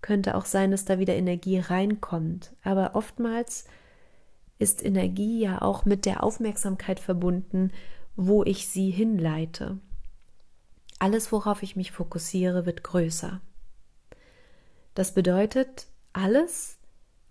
Könnte 0.00 0.34
auch 0.34 0.44
sein, 0.44 0.72
dass 0.72 0.84
da 0.84 0.98
wieder 0.98 1.14
Energie 1.14 1.60
reinkommt. 1.60 2.52
Aber 2.64 2.96
oftmals 2.96 3.66
ist 4.58 4.84
Energie 4.84 5.40
ja 5.40 5.62
auch 5.62 5.84
mit 5.84 6.04
der 6.04 6.24
Aufmerksamkeit 6.24 6.98
verbunden, 6.98 7.70
wo 8.16 8.42
ich 8.42 8.66
sie 8.66 8.90
hinleite. 8.90 9.78
Alles, 10.98 11.30
worauf 11.30 11.62
ich 11.62 11.76
mich 11.76 11.92
fokussiere, 11.92 12.66
wird 12.66 12.82
größer. 12.82 13.40
Das 14.94 15.14
bedeutet, 15.14 15.86
alles, 16.12 16.78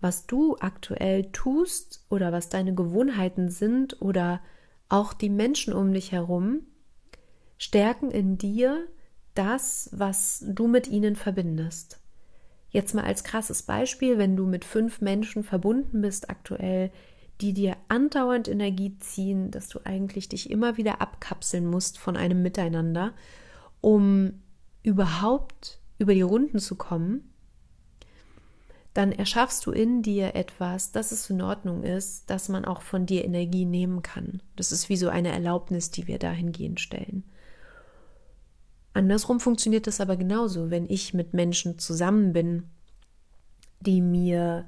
was 0.00 0.26
du 0.26 0.56
aktuell 0.60 1.30
tust 1.32 2.04
oder 2.10 2.32
was 2.32 2.48
deine 2.48 2.74
Gewohnheiten 2.74 3.48
sind 3.48 4.00
oder 4.02 4.40
auch 4.88 5.12
die 5.12 5.30
Menschen 5.30 5.72
um 5.72 5.92
dich 5.92 6.12
herum, 6.12 6.60
stärken 7.58 8.10
in 8.10 8.38
dir 8.38 8.86
das, 9.34 9.88
was 9.92 10.44
du 10.46 10.68
mit 10.68 10.86
ihnen 10.88 11.16
verbindest. 11.16 12.00
Jetzt 12.70 12.94
mal 12.94 13.04
als 13.04 13.24
krasses 13.24 13.62
Beispiel, 13.62 14.18
wenn 14.18 14.36
du 14.36 14.46
mit 14.46 14.64
fünf 14.64 15.00
Menschen 15.00 15.44
verbunden 15.44 16.00
bist 16.00 16.28
aktuell, 16.28 16.90
die 17.40 17.52
dir 17.52 17.76
andauernd 17.88 18.48
Energie 18.48 18.96
ziehen, 18.98 19.50
dass 19.50 19.68
du 19.68 19.80
eigentlich 19.84 20.28
dich 20.28 20.50
immer 20.50 20.76
wieder 20.76 21.00
abkapseln 21.00 21.66
musst 21.66 21.98
von 21.98 22.16
einem 22.16 22.42
Miteinander, 22.42 23.12
um 23.80 24.40
überhaupt 24.82 25.80
über 25.98 26.14
die 26.14 26.22
Runden 26.22 26.58
zu 26.58 26.76
kommen, 26.76 27.33
dann 28.94 29.10
erschaffst 29.10 29.66
du 29.66 29.72
in 29.72 30.02
dir 30.02 30.36
etwas, 30.36 30.92
dass 30.92 31.10
es 31.10 31.28
in 31.28 31.42
Ordnung 31.42 31.82
ist, 31.82 32.30
dass 32.30 32.48
man 32.48 32.64
auch 32.64 32.80
von 32.80 33.06
dir 33.06 33.24
Energie 33.24 33.64
nehmen 33.64 34.02
kann. 34.02 34.40
Das 34.54 34.70
ist 34.70 34.88
wie 34.88 34.96
so 34.96 35.08
eine 35.08 35.32
Erlaubnis, 35.32 35.90
die 35.90 36.06
wir 36.06 36.20
dahingehend 36.20 36.80
stellen. 36.80 37.24
Andersrum 38.92 39.40
funktioniert 39.40 39.88
es 39.88 40.00
aber 40.00 40.16
genauso, 40.16 40.70
wenn 40.70 40.88
ich 40.88 41.12
mit 41.12 41.34
Menschen 41.34 41.80
zusammen 41.80 42.32
bin, 42.32 42.70
die 43.80 44.00
mir 44.00 44.66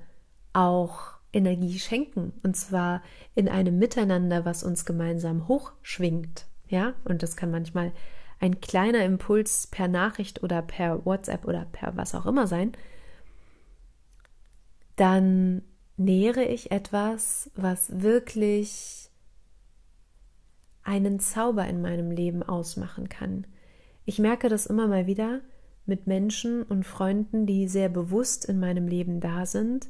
auch 0.53 1.12
Energie 1.33 1.79
schenken 1.79 2.33
und 2.43 2.57
zwar 2.57 3.03
in 3.37 3.49
einem 3.49 3.79
Miteinander, 3.79 4.45
was 4.45 4.65
uns 4.65 4.85
gemeinsam 4.85 5.47
hochschwingt, 5.47 6.47
ja? 6.69 6.95
Und 7.05 7.23
das 7.23 7.37
kann 7.37 7.53
manchmal 7.53 7.93
ein 8.41 8.61
kleiner 8.61 9.05
Impuls 9.05 9.69
per 9.69 9.87
Nachricht 9.87 10.43
oder 10.43 10.62
per 10.62 11.07
WhatsApp 11.07 11.47
oder 11.47 11.67
per 11.71 11.97
was 11.97 12.15
auch 12.15 12.27
immer 12.27 12.49
sein. 12.49 12.73
Dann 14.97 15.63
nähere 15.97 16.45
ich 16.45 16.71
etwas, 16.71 17.51
was 17.55 18.03
wirklich 18.03 19.11
einen 20.83 21.19
Zauber 21.19 21.67
in 21.67 21.83
meinem 21.83 22.11
Leben 22.11 22.43
ausmachen 22.43 23.09
kann. 23.09 23.47
Ich 24.05 24.19
merke 24.19 24.49
das 24.49 24.67
immer 24.67 24.87
mal 24.87 25.07
wieder 25.07 25.41
mit 25.85 26.07
Menschen 26.07 26.63
und 26.63 26.85
Freunden, 26.85 27.47
die 27.47 27.69
sehr 27.69 27.89
bewusst 27.89 28.45
in 28.45 28.59
meinem 28.59 28.87
Leben 28.89 29.21
da 29.21 29.47
sind, 29.47 29.89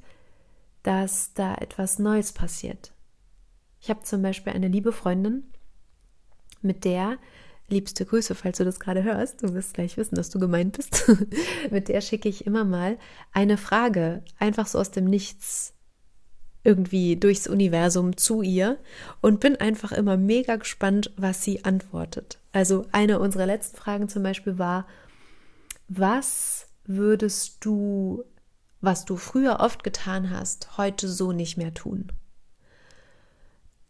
dass 0.83 1.35
da 1.35 1.55
etwas 1.57 1.99
Neues 1.99 2.33
passiert. 2.33 2.93
Ich 3.81 3.91
habe 3.91 4.03
zum 4.03 4.23
Beispiel 4.23 4.53
eine 4.53 4.69
liebe 4.69 4.93
Freundin, 4.93 5.45
mit 6.63 6.85
der, 6.85 7.19
liebste 7.69 8.05
Grüße, 8.05 8.35
falls 8.35 8.59
du 8.59 8.65
das 8.65 8.81
gerade 8.81 9.03
hörst, 9.03 9.43
du 9.43 9.55
wirst 9.55 9.75
gleich 9.75 9.97
wissen, 9.97 10.15
dass 10.15 10.31
du 10.31 10.39
gemeint 10.39 10.77
bist, 10.77 11.11
mit 11.71 11.89
der 11.89 12.01
schicke 12.01 12.29
ich 12.29 12.47
immer 12.47 12.65
mal 12.65 12.99
eine 13.33 13.57
Frage, 13.57 14.23
einfach 14.39 14.67
so 14.67 14.79
aus 14.79 14.91
dem 14.91 15.05
Nichts 15.05 15.75
irgendwie 16.67 17.17
durchs 17.17 17.47
Universum 17.47 18.17
zu 18.17 18.43
ihr 18.43 18.79
und 19.21 19.39
bin 19.39 19.57
einfach 19.57 19.93
immer 19.93 20.17
mega 20.17 20.57
gespannt, 20.57 21.13
was 21.17 21.43
sie 21.45 21.65
antwortet. 21.65 22.41
Also 22.53 22.87
eine 22.91 23.21
unserer 23.21 23.47
letzten 23.47 23.77
Fragen 23.77 24.09
zum 24.09 24.25
Beispiel 24.25 24.59
war, 24.59 24.87
was 25.89 26.67
würdest 26.85 27.65
du, 27.65 28.25
was 28.81 29.05
du 29.05 29.17
früher 29.17 29.61
oft 29.61 29.85
getan 29.85 30.31
hast, 30.31 30.77
heute 30.77 31.09
so 31.09 31.31
nicht 31.31 31.57
mehr 31.57 31.73
tun? 31.73 32.11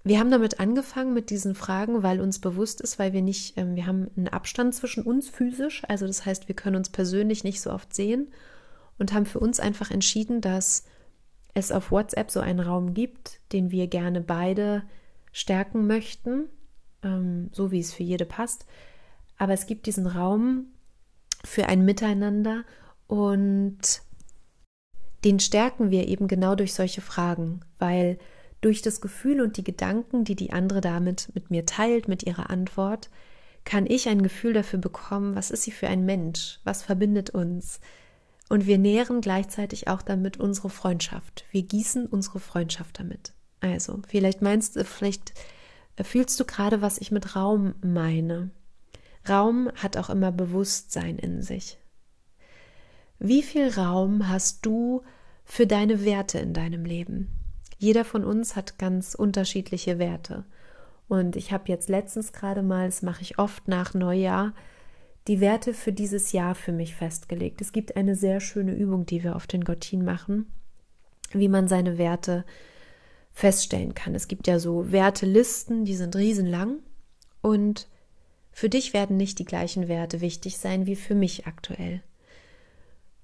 Wir 0.06 0.20
haben 0.20 0.30
damit 0.30 0.60
angefangen 0.60 1.14
mit 1.14 1.30
diesen 1.30 1.56
Fragen, 1.56 2.04
weil 2.04 2.20
uns 2.20 2.38
bewusst 2.38 2.80
ist, 2.80 3.00
weil 3.00 3.12
wir 3.12 3.22
nicht, 3.22 3.56
äh, 3.56 3.74
wir 3.74 3.86
haben 3.86 4.08
einen 4.16 4.28
Abstand 4.28 4.72
zwischen 4.72 5.02
uns 5.02 5.28
physisch, 5.28 5.82
also 5.88 6.06
das 6.06 6.24
heißt, 6.24 6.46
wir 6.46 6.54
können 6.54 6.76
uns 6.76 6.90
persönlich 6.90 7.42
nicht 7.42 7.60
so 7.60 7.72
oft 7.72 7.92
sehen 7.92 8.28
und 8.98 9.12
haben 9.12 9.26
für 9.26 9.40
uns 9.40 9.58
einfach 9.58 9.90
entschieden, 9.90 10.40
dass 10.40 10.84
es 11.54 11.72
auf 11.72 11.90
WhatsApp 11.90 12.30
so 12.30 12.38
einen 12.38 12.60
Raum 12.60 12.94
gibt, 12.94 13.40
den 13.50 13.72
wir 13.72 13.88
gerne 13.88 14.20
beide 14.20 14.84
stärken 15.32 15.88
möchten, 15.88 16.44
ähm, 17.02 17.50
so 17.50 17.72
wie 17.72 17.80
es 17.80 17.92
für 17.92 18.04
jede 18.04 18.26
passt. 18.26 18.64
Aber 19.38 19.54
es 19.54 19.66
gibt 19.66 19.86
diesen 19.86 20.06
Raum 20.06 20.66
für 21.42 21.66
ein 21.66 21.84
Miteinander 21.84 22.62
und 23.08 24.02
den 25.24 25.40
stärken 25.40 25.90
wir 25.90 26.06
eben 26.06 26.28
genau 26.28 26.54
durch 26.54 26.74
solche 26.74 27.00
Fragen, 27.00 27.62
weil 27.80 28.20
durch 28.60 28.82
das 28.82 29.00
Gefühl 29.00 29.40
und 29.40 29.56
die 29.56 29.64
Gedanken, 29.64 30.24
die 30.24 30.34
die 30.36 30.52
andere 30.52 30.80
damit 30.80 31.30
mit 31.34 31.50
mir 31.50 31.66
teilt, 31.66 32.08
mit 32.08 32.22
ihrer 32.22 32.50
Antwort, 32.50 33.10
kann 33.64 33.86
ich 33.86 34.08
ein 34.08 34.22
Gefühl 34.22 34.52
dafür 34.52 34.78
bekommen, 34.78 35.34
was 35.34 35.50
ist 35.50 35.64
sie 35.64 35.72
für 35.72 35.88
ein 35.88 36.04
Mensch, 36.04 36.60
was 36.64 36.82
verbindet 36.82 37.30
uns, 37.30 37.80
und 38.48 38.66
wir 38.66 38.78
nähren 38.78 39.20
gleichzeitig 39.20 39.88
auch 39.88 40.02
damit 40.02 40.36
unsere 40.36 40.70
Freundschaft. 40.70 41.44
Wir 41.50 41.62
gießen 41.62 42.06
unsere 42.06 42.38
Freundschaft 42.38 43.00
damit. 43.00 43.32
Also, 43.60 44.00
vielleicht 44.06 44.40
meinst 44.40 44.76
du, 44.76 44.84
vielleicht 44.84 45.32
fühlst 46.00 46.38
du 46.38 46.44
gerade, 46.44 46.80
was 46.80 46.98
ich 46.98 47.10
mit 47.10 47.34
Raum 47.34 47.74
meine. 47.82 48.50
Raum 49.28 49.70
hat 49.74 49.96
auch 49.96 50.10
immer 50.10 50.30
Bewusstsein 50.30 51.18
in 51.18 51.42
sich. 51.42 51.78
Wie 53.18 53.42
viel 53.42 53.68
Raum 53.70 54.28
hast 54.28 54.64
du 54.64 55.02
für 55.44 55.66
deine 55.66 56.04
Werte 56.04 56.38
in 56.38 56.52
deinem 56.52 56.84
Leben? 56.84 57.28
Jeder 57.78 58.04
von 58.04 58.24
uns 58.24 58.56
hat 58.56 58.78
ganz 58.78 59.14
unterschiedliche 59.14 59.98
Werte. 59.98 60.44
Und 61.08 61.36
ich 61.36 61.52
habe 61.52 61.64
jetzt 61.68 61.88
letztens 61.88 62.32
gerade 62.32 62.62
mal, 62.62 62.86
das 62.86 63.02
mache 63.02 63.22
ich 63.22 63.38
oft 63.38 63.68
nach 63.68 63.94
Neujahr, 63.94 64.54
die 65.28 65.40
Werte 65.40 65.74
für 65.74 65.92
dieses 65.92 66.32
Jahr 66.32 66.54
für 66.54 66.72
mich 66.72 66.94
festgelegt. 66.94 67.60
Es 67.60 67.72
gibt 67.72 67.96
eine 67.96 68.14
sehr 68.14 68.40
schöne 68.40 68.74
Übung, 68.74 69.06
die 69.06 69.24
wir 69.24 69.36
auf 69.36 69.46
den 69.46 69.64
Gottin 69.64 70.04
machen, 70.04 70.46
wie 71.32 71.48
man 71.48 71.68
seine 71.68 71.98
Werte 71.98 72.44
feststellen 73.32 73.94
kann. 73.94 74.14
Es 74.14 74.28
gibt 74.28 74.46
ja 74.46 74.58
so 74.58 74.92
Wertelisten, 74.92 75.84
die 75.84 75.96
sind 75.96 76.16
riesenlang 76.16 76.78
und 77.42 77.88
für 78.50 78.68
dich 78.68 78.94
werden 78.94 79.16
nicht 79.16 79.38
die 79.38 79.44
gleichen 79.44 79.88
Werte 79.88 80.20
wichtig 80.20 80.56
sein 80.58 80.86
wie 80.86 80.96
für 80.96 81.14
mich 81.14 81.46
aktuell. 81.46 82.02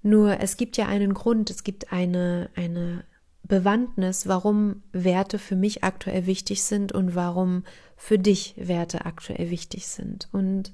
Nur 0.03 0.41
es 0.41 0.57
gibt 0.57 0.77
ja 0.77 0.87
einen 0.87 1.15
Grund, 1.15 1.49
es 1.49 1.65
gibt 1.65 1.93
eine, 1.93 2.51
eine 2.55 3.05
Bewandtnis, 3.53 4.27
warum 4.27 4.83
Werte 4.93 5.39
für 5.39 5.57
mich 5.57 5.85
aktuell 5.85 6.25
wichtig 6.25 6.63
sind 6.63 6.91
und 6.91 7.15
warum 7.15 7.65
für 7.99 8.19
dich 8.19 8.55
Werte 8.57 9.05
aktuell 9.05 9.51
wichtig 9.51 9.89
sind. 9.89 10.31
Und 10.33 10.73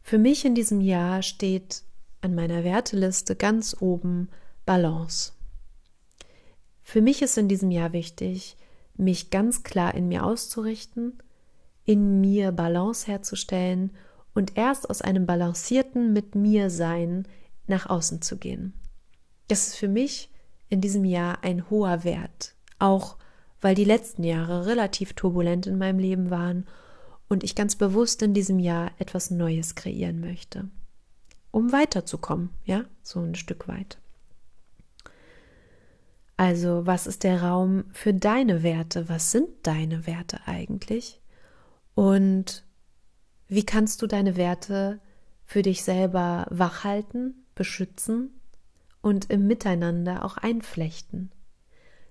für 0.00 0.18
mich 0.18 0.44
in 0.44 0.54
diesem 0.54 0.80
Jahr 0.80 1.22
steht 1.22 1.82
an 2.20 2.36
meiner 2.36 2.62
Werteliste 2.62 3.34
ganz 3.34 3.76
oben 3.80 4.28
Balance. 4.64 5.32
Für 6.84 7.00
mich 7.00 7.20
ist 7.20 7.36
in 7.36 7.48
diesem 7.48 7.72
Jahr 7.72 7.92
wichtig, 7.92 8.56
mich 8.96 9.30
ganz 9.30 9.64
klar 9.64 9.92
in 9.96 10.06
mir 10.06 10.24
auszurichten, 10.24 11.20
in 11.84 12.20
mir 12.20 12.52
Balance 12.52 13.08
herzustellen 13.08 13.90
und 14.34 14.56
erst 14.56 14.88
aus 14.88 15.02
einem 15.02 15.26
balancierten 15.26 16.12
mit 16.12 16.36
mir 16.36 16.70
sein 16.70 17.26
nach 17.66 17.90
außen 17.90 18.22
zu 18.22 18.36
gehen. 18.36 18.72
Das 19.48 19.66
ist 19.66 19.74
für 19.74 19.88
mich 19.88 20.29
in 20.70 20.80
diesem 20.80 21.04
Jahr 21.04 21.44
ein 21.44 21.68
hoher 21.68 22.04
Wert, 22.04 22.54
auch 22.78 23.16
weil 23.60 23.74
die 23.74 23.84
letzten 23.84 24.24
Jahre 24.24 24.64
relativ 24.64 25.12
turbulent 25.12 25.66
in 25.66 25.76
meinem 25.76 25.98
Leben 25.98 26.30
waren 26.30 26.66
und 27.28 27.44
ich 27.44 27.54
ganz 27.54 27.76
bewusst 27.76 28.22
in 28.22 28.32
diesem 28.32 28.58
Jahr 28.58 28.92
etwas 28.98 29.30
Neues 29.30 29.74
kreieren 29.74 30.20
möchte, 30.20 30.68
um 31.50 31.72
weiterzukommen, 31.72 32.50
ja, 32.64 32.84
so 33.02 33.20
ein 33.20 33.34
Stück 33.34 33.68
weit. 33.68 33.98
Also, 36.36 36.86
was 36.86 37.06
ist 37.06 37.24
der 37.24 37.42
Raum 37.42 37.84
für 37.92 38.14
deine 38.14 38.62
Werte? 38.62 39.10
Was 39.10 39.30
sind 39.30 39.48
deine 39.64 40.06
Werte 40.06 40.40
eigentlich? 40.46 41.20
Und 41.94 42.64
wie 43.46 43.66
kannst 43.66 44.00
du 44.00 44.06
deine 44.06 44.36
Werte 44.36 45.00
für 45.44 45.60
dich 45.60 45.82
selber 45.82 46.46
wachhalten, 46.48 47.44
beschützen 47.54 48.39
und 49.02 49.30
im 49.30 49.46
Miteinander 49.46 50.24
auch 50.24 50.36
einflechten? 50.36 51.30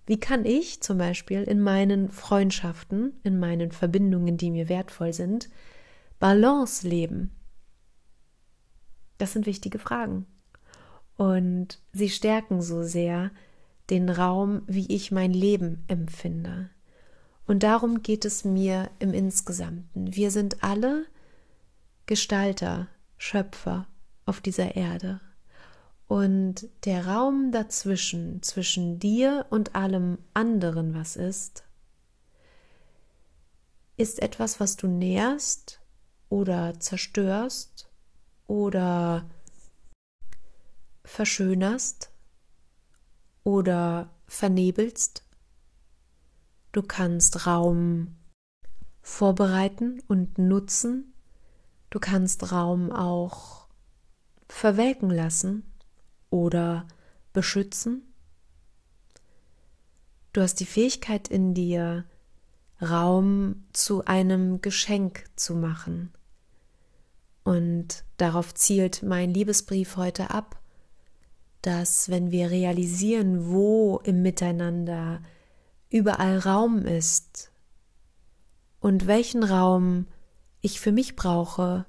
Wie 0.06 0.20
kann 0.20 0.44
ich 0.44 0.82
zum 0.82 0.98
Beispiel 0.98 1.44
in 1.44 1.62
meinen 1.62 2.10
Freundschaften, 2.10 3.20
in 3.24 3.38
meinen 3.40 3.72
Verbindungen, 3.72 4.38
die 4.38 4.50
mir 4.50 4.68
wertvoll 4.68 5.14
sind, 5.14 5.50
Balance 6.20 6.88
leben? 6.88 7.32
Das 9.20 9.34
sind 9.34 9.46
wichtige 9.46 9.78
Fragen. 9.78 10.26
Und 11.16 11.80
sie 11.94 12.10
stärken 12.10 12.62
so 12.62 12.82
sehr 12.82 13.30
den 13.90 14.10
Raum, 14.10 14.64
wie 14.66 14.88
ich 14.88 15.12
mein 15.12 15.34
Leben 15.34 15.84
empfinde. 15.88 16.70
Und 17.46 17.64
darum 17.64 18.02
geht 18.02 18.26
es 18.26 18.44
mir 18.44 18.90
im 19.00 19.14
Insgesamten. 19.14 20.16
Wir 20.16 20.32
sind 20.32 20.64
alle 20.64 21.06
Gestalter, 22.06 22.88
Schöpfer 23.18 23.86
auf 24.26 24.42
dieser 24.42 24.76
Erde. 24.76 25.20
Und 26.10 26.68
der 26.86 27.06
Raum 27.06 27.52
dazwischen, 27.52 28.42
zwischen 28.42 28.98
dir 28.98 29.46
und 29.52 29.76
allem 29.76 30.18
anderen, 30.34 30.96
was 30.96 31.16
ist, 31.16 31.64
ist 33.96 34.20
etwas, 34.20 34.60
was 34.60 34.76
du 34.76 34.88
nährst 34.88 35.80
oder 36.28 36.80
zerstörst 36.80 37.92
oder 38.48 39.30
verschönerst 41.06 42.10
oder 43.44 44.10
vernebelst. 44.26 45.24
Du 46.72 46.82
kannst 46.82 47.46
Raum 47.46 48.18
vorbereiten 49.04 50.02
und 50.08 50.40
nutzen. 50.40 51.14
Du 51.92 52.00
kannst 52.00 52.52
Raum 52.52 52.92
auch 52.92 53.68
verwelken 54.48 55.12
lassen 55.12 55.69
oder 56.30 56.88
beschützen. 57.34 58.04
Du 60.34 60.42
hast 60.42 60.56
die 60.56 60.66
Fähigkeit 60.66 61.28
in 61.28 61.54
dir, 61.54 62.06
Raum 62.82 63.66
zu 63.74 64.06
einem 64.06 64.62
Geschenk 64.62 65.26
zu 65.36 65.56
machen. 65.56 66.14
Und 67.44 68.06
darauf 68.18 68.54
zielt 68.54 69.04
mein 69.04 69.34
Liebesbrief 69.34 69.98
heute 69.98 70.30
ab, 70.30 70.62
dass 71.62 72.10
wenn 72.10 72.32
wir 72.32 72.52
realisieren, 72.52 73.50
wo 73.50 74.00
im 74.04 74.22
Miteinander 74.22 75.22
überall 75.90 76.38
Raum 76.38 76.86
ist 76.86 77.52
und 78.80 79.08
welchen 79.08 79.44
Raum 79.44 80.08
ich 80.62 80.80
für 80.80 80.92
mich 80.92 81.16
brauche, 81.16 81.86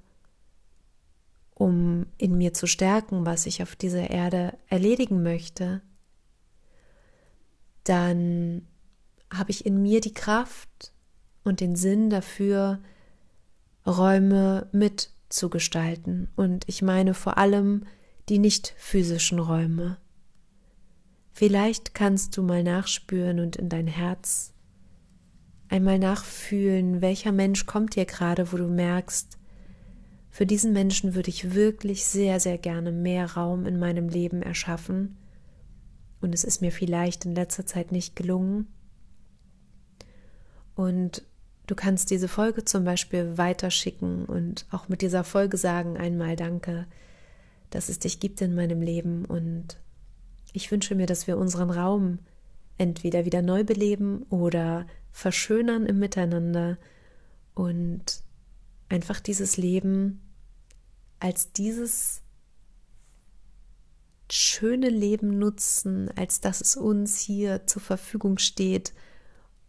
um 1.60 2.06
in 2.16 2.38
mir 2.38 2.54
zu 2.54 2.66
stärken, 2.66 3.26
was 3.26 3.44
ich 3.44 3.62
auf 3.62 3.76
dieser 3.76 4.08
Erde 4.08 4.56
erledigen 4.68 5.22
möchte, 5.22 5.82
dann 7.84 8.66
habe 9.30 9.50
ich 9.50 9.66
in 9.66 9.82
mir 9.82 10.00
die 10.00 10.14
Kraft 10.14 10.94
und 11.44 11.60
den 11.60 11.76
Sinn 11.76 12.08
dafür, 12.08 12.80
Räume 13.86 14.68
mitzugestalten. 14.72 16.28
Und 16.34 16.64
ich 16.66 16.80
meine 16.80 17.12
vor 17.12 17.36
allem 17.36 17.84
die 18.30 18.38
nicht 18.38 18.74
physischen 18.78 19.38
Räume. 19.38 19.98
Vielleicht 21.30 21.94
kannst 21.94 22.38
du 22.38 22.42
mal 22.42 22.62
nachspüren 22.62 23.38
und 23.38 23.56
in 23.56 23.68
dein 23.68 23.86
Herz 23.86 24.54
einmal 25.68 25.98
nachfühlen, 25.98 27.02
welcher 27.02 27.32
Mensch 27.32 27.66
kommt 27.66 27.96
dir 27.96 28.06
gerade, 28.06 28.50
wo 28.50 28.56
du 28.56 28.66
merkst, 28.66 29.39
für 30.30 30.46
diesen 30.46 30.72
Menschen 30.72 31.14
würde 31.14 31.28
ich 31.28 31.54
wirklich 31.54 32.06
sehr, 32.06 32.38
sehr 32.38 32.56
gerne 32.56 32.92
mehr 32.92 33.32
Raum 33.32 33.66
in 33.66 33.78
meinem 33.78 34.08
Leben 34.08 34.42
erschaffen. 34.42 35.16
Und 36.20 36.34
es 36.34 36.44
ist 36.44 36.60
mir 36.60 36.70
vielleicht 36.70 37.24
in 37.24 37.34
letzter 37.34 37.66
Zeit 37.66 37.90
nicht 37.90 38.14
gelungen. 38.14 38.68
Und 40.76 41.24
du 41.66 41.74
kannst 41.74 42.10
diese 42.10 42.28
Folge 42.28 42.64
zum 42.64 42.84
Beispiel 42.84 43.36
weiterschicken 43.36 44.24
und 44.24 44.66
auch 44.70 44.88
mit 44.88 45.02
dieser 45.02 45.24
Folge 45.24 45.56
sagen 45.56 45.96
einmal 45.96 46.36
Danke, 46.36 46.86
dass 47.70 47.88
es 47.88 47.98
dich 47.98 48.20
gibt 48.20 48.40
in 48.40 48.54
meinem 48.54 48.82
Leben. 48.82 49.24
Und 49.24 49.78
ich 50.52 50.70
wünsche 50.70 50.94
mir, 50.94 51.06
dass 51.06 51.26
wir 51.26 51.38
unseren 51.38 51.70
Raum 51.70 52.20
entweder 52.78 53.24
wieder 53.24 53.42
neu 53.42 53.64
beleben 53.64 54.22
oder 54.30 54.86
verschönern 55.10 55.86
im 55.86 55.98
Miteinander 55.98 56.78
und 57.54 58.22
einfach 58.90 59.20
dieses 59.20 59.56
Leben 59.56 60.20
als 61.20 61.52
dieses 61.52 62.22
schöne 64.30 64.88
Leben 64.88 65.38
nutzen, 65.38 66.10
als 66.16 66.40
dass 66.40 66.60
es 66.60 66.76
uns 66.76 67.18
hier 67.18 67.66
zur 67.66 67.82
Verfügung 67.82 68.38
steht 68.38 68.92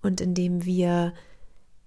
und 0.02 0.22
indem 0.22 0.66
wir 0.66 1.14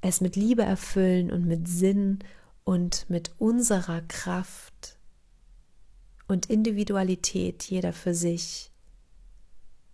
es 0.01 0.20
mit 0.20 0.37
Liebe 0.37 0.62
erfüllen 0.62 1.31
und 1.31 1.47
mit 1.47 1.68
Sinn 1.68 2.20
und 2.64 3.09
mit 3.09 3.33
unserer 3.38 4.03
Kraft 4.03 4.99
und 6.27 6.47
Individualität 6.47 7.64
jeder 7.64 7.92
für 7.92 8.14
sich, 8.14 8.70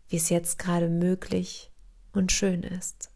wie 0.09 0.17
es 0.17 0.29
jetzt 0.29 0.59
gerade 0.59 0.89
möglich 0.89 1.71
und 2.13 2.33
schön 2.33 2.63
ist. 2.63 3.10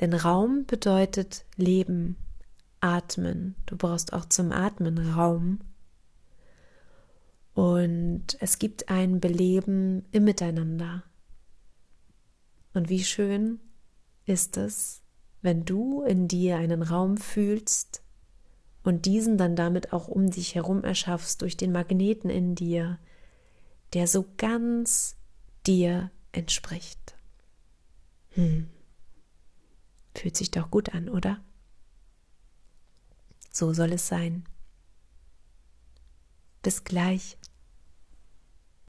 Denn 0.00 0.12
Raum 0.12 0.66
bedeutet 0.66 1.44
Leben, 1.56 2.16
Atmen. 2.80 3.56
Du 3.66 3.76
brauchst 3.76 4.12
auch 4.12 4.26
zum 4.26 4.52
Atmen 4.52 4.98
Raum. 5.12 5.60
Und 7.54 8.36
es 8.40 8.58
gibt 8.58 8.90
ein 8.90 9.20
Beleben 9.20 10.04
im 10.12 10.24
Miteinander. 10.24 11.02
Und 12.74 12.90
wie 12.90 13.02
schön 13.02 13.58
ist 14.26 14.58
es, 14.58 15.00
wenn 15.40 15.64
du 15.64 16.02
in 16.02 16.28
dir 16.28 16.58
einen 16.58 16.82
Raum 16.82 17.16
fühlst 17.16 18.02
und 18.82 19.06
diesen 19.06 19.38
dann 19.38 19.56
damit 19.56 19.94
auch 19.94 20.08
um 20.08 20.30
dich 20.30 20.54
herum 20.54 20.84
erschaffst 20.84 21.40
durch 21.40 21.56
den 21.56 21.72
Magneten 21.72 22.28
in 22.28 22.54
dir, 22.54 22.98
der 23.94 24.06
so 24.06 24.26
ganz 24.36 25.16
dir 25.66 26.10
entspricht. 26.32 27.16
Hm. 28.30 28.68
Fühlt 30.16 30.36
sich 30.36 30.50
doch 30.50 30.70
gut 30.70 30.94
an, 30.94 31.10
oder? 31.10 31.44
So 33.52 33.74
soll 33.74 33.92
es 33.92 34.08
sein. 34.08 34.44
Bis 36.62 36.84
gleich. 36.84 37.36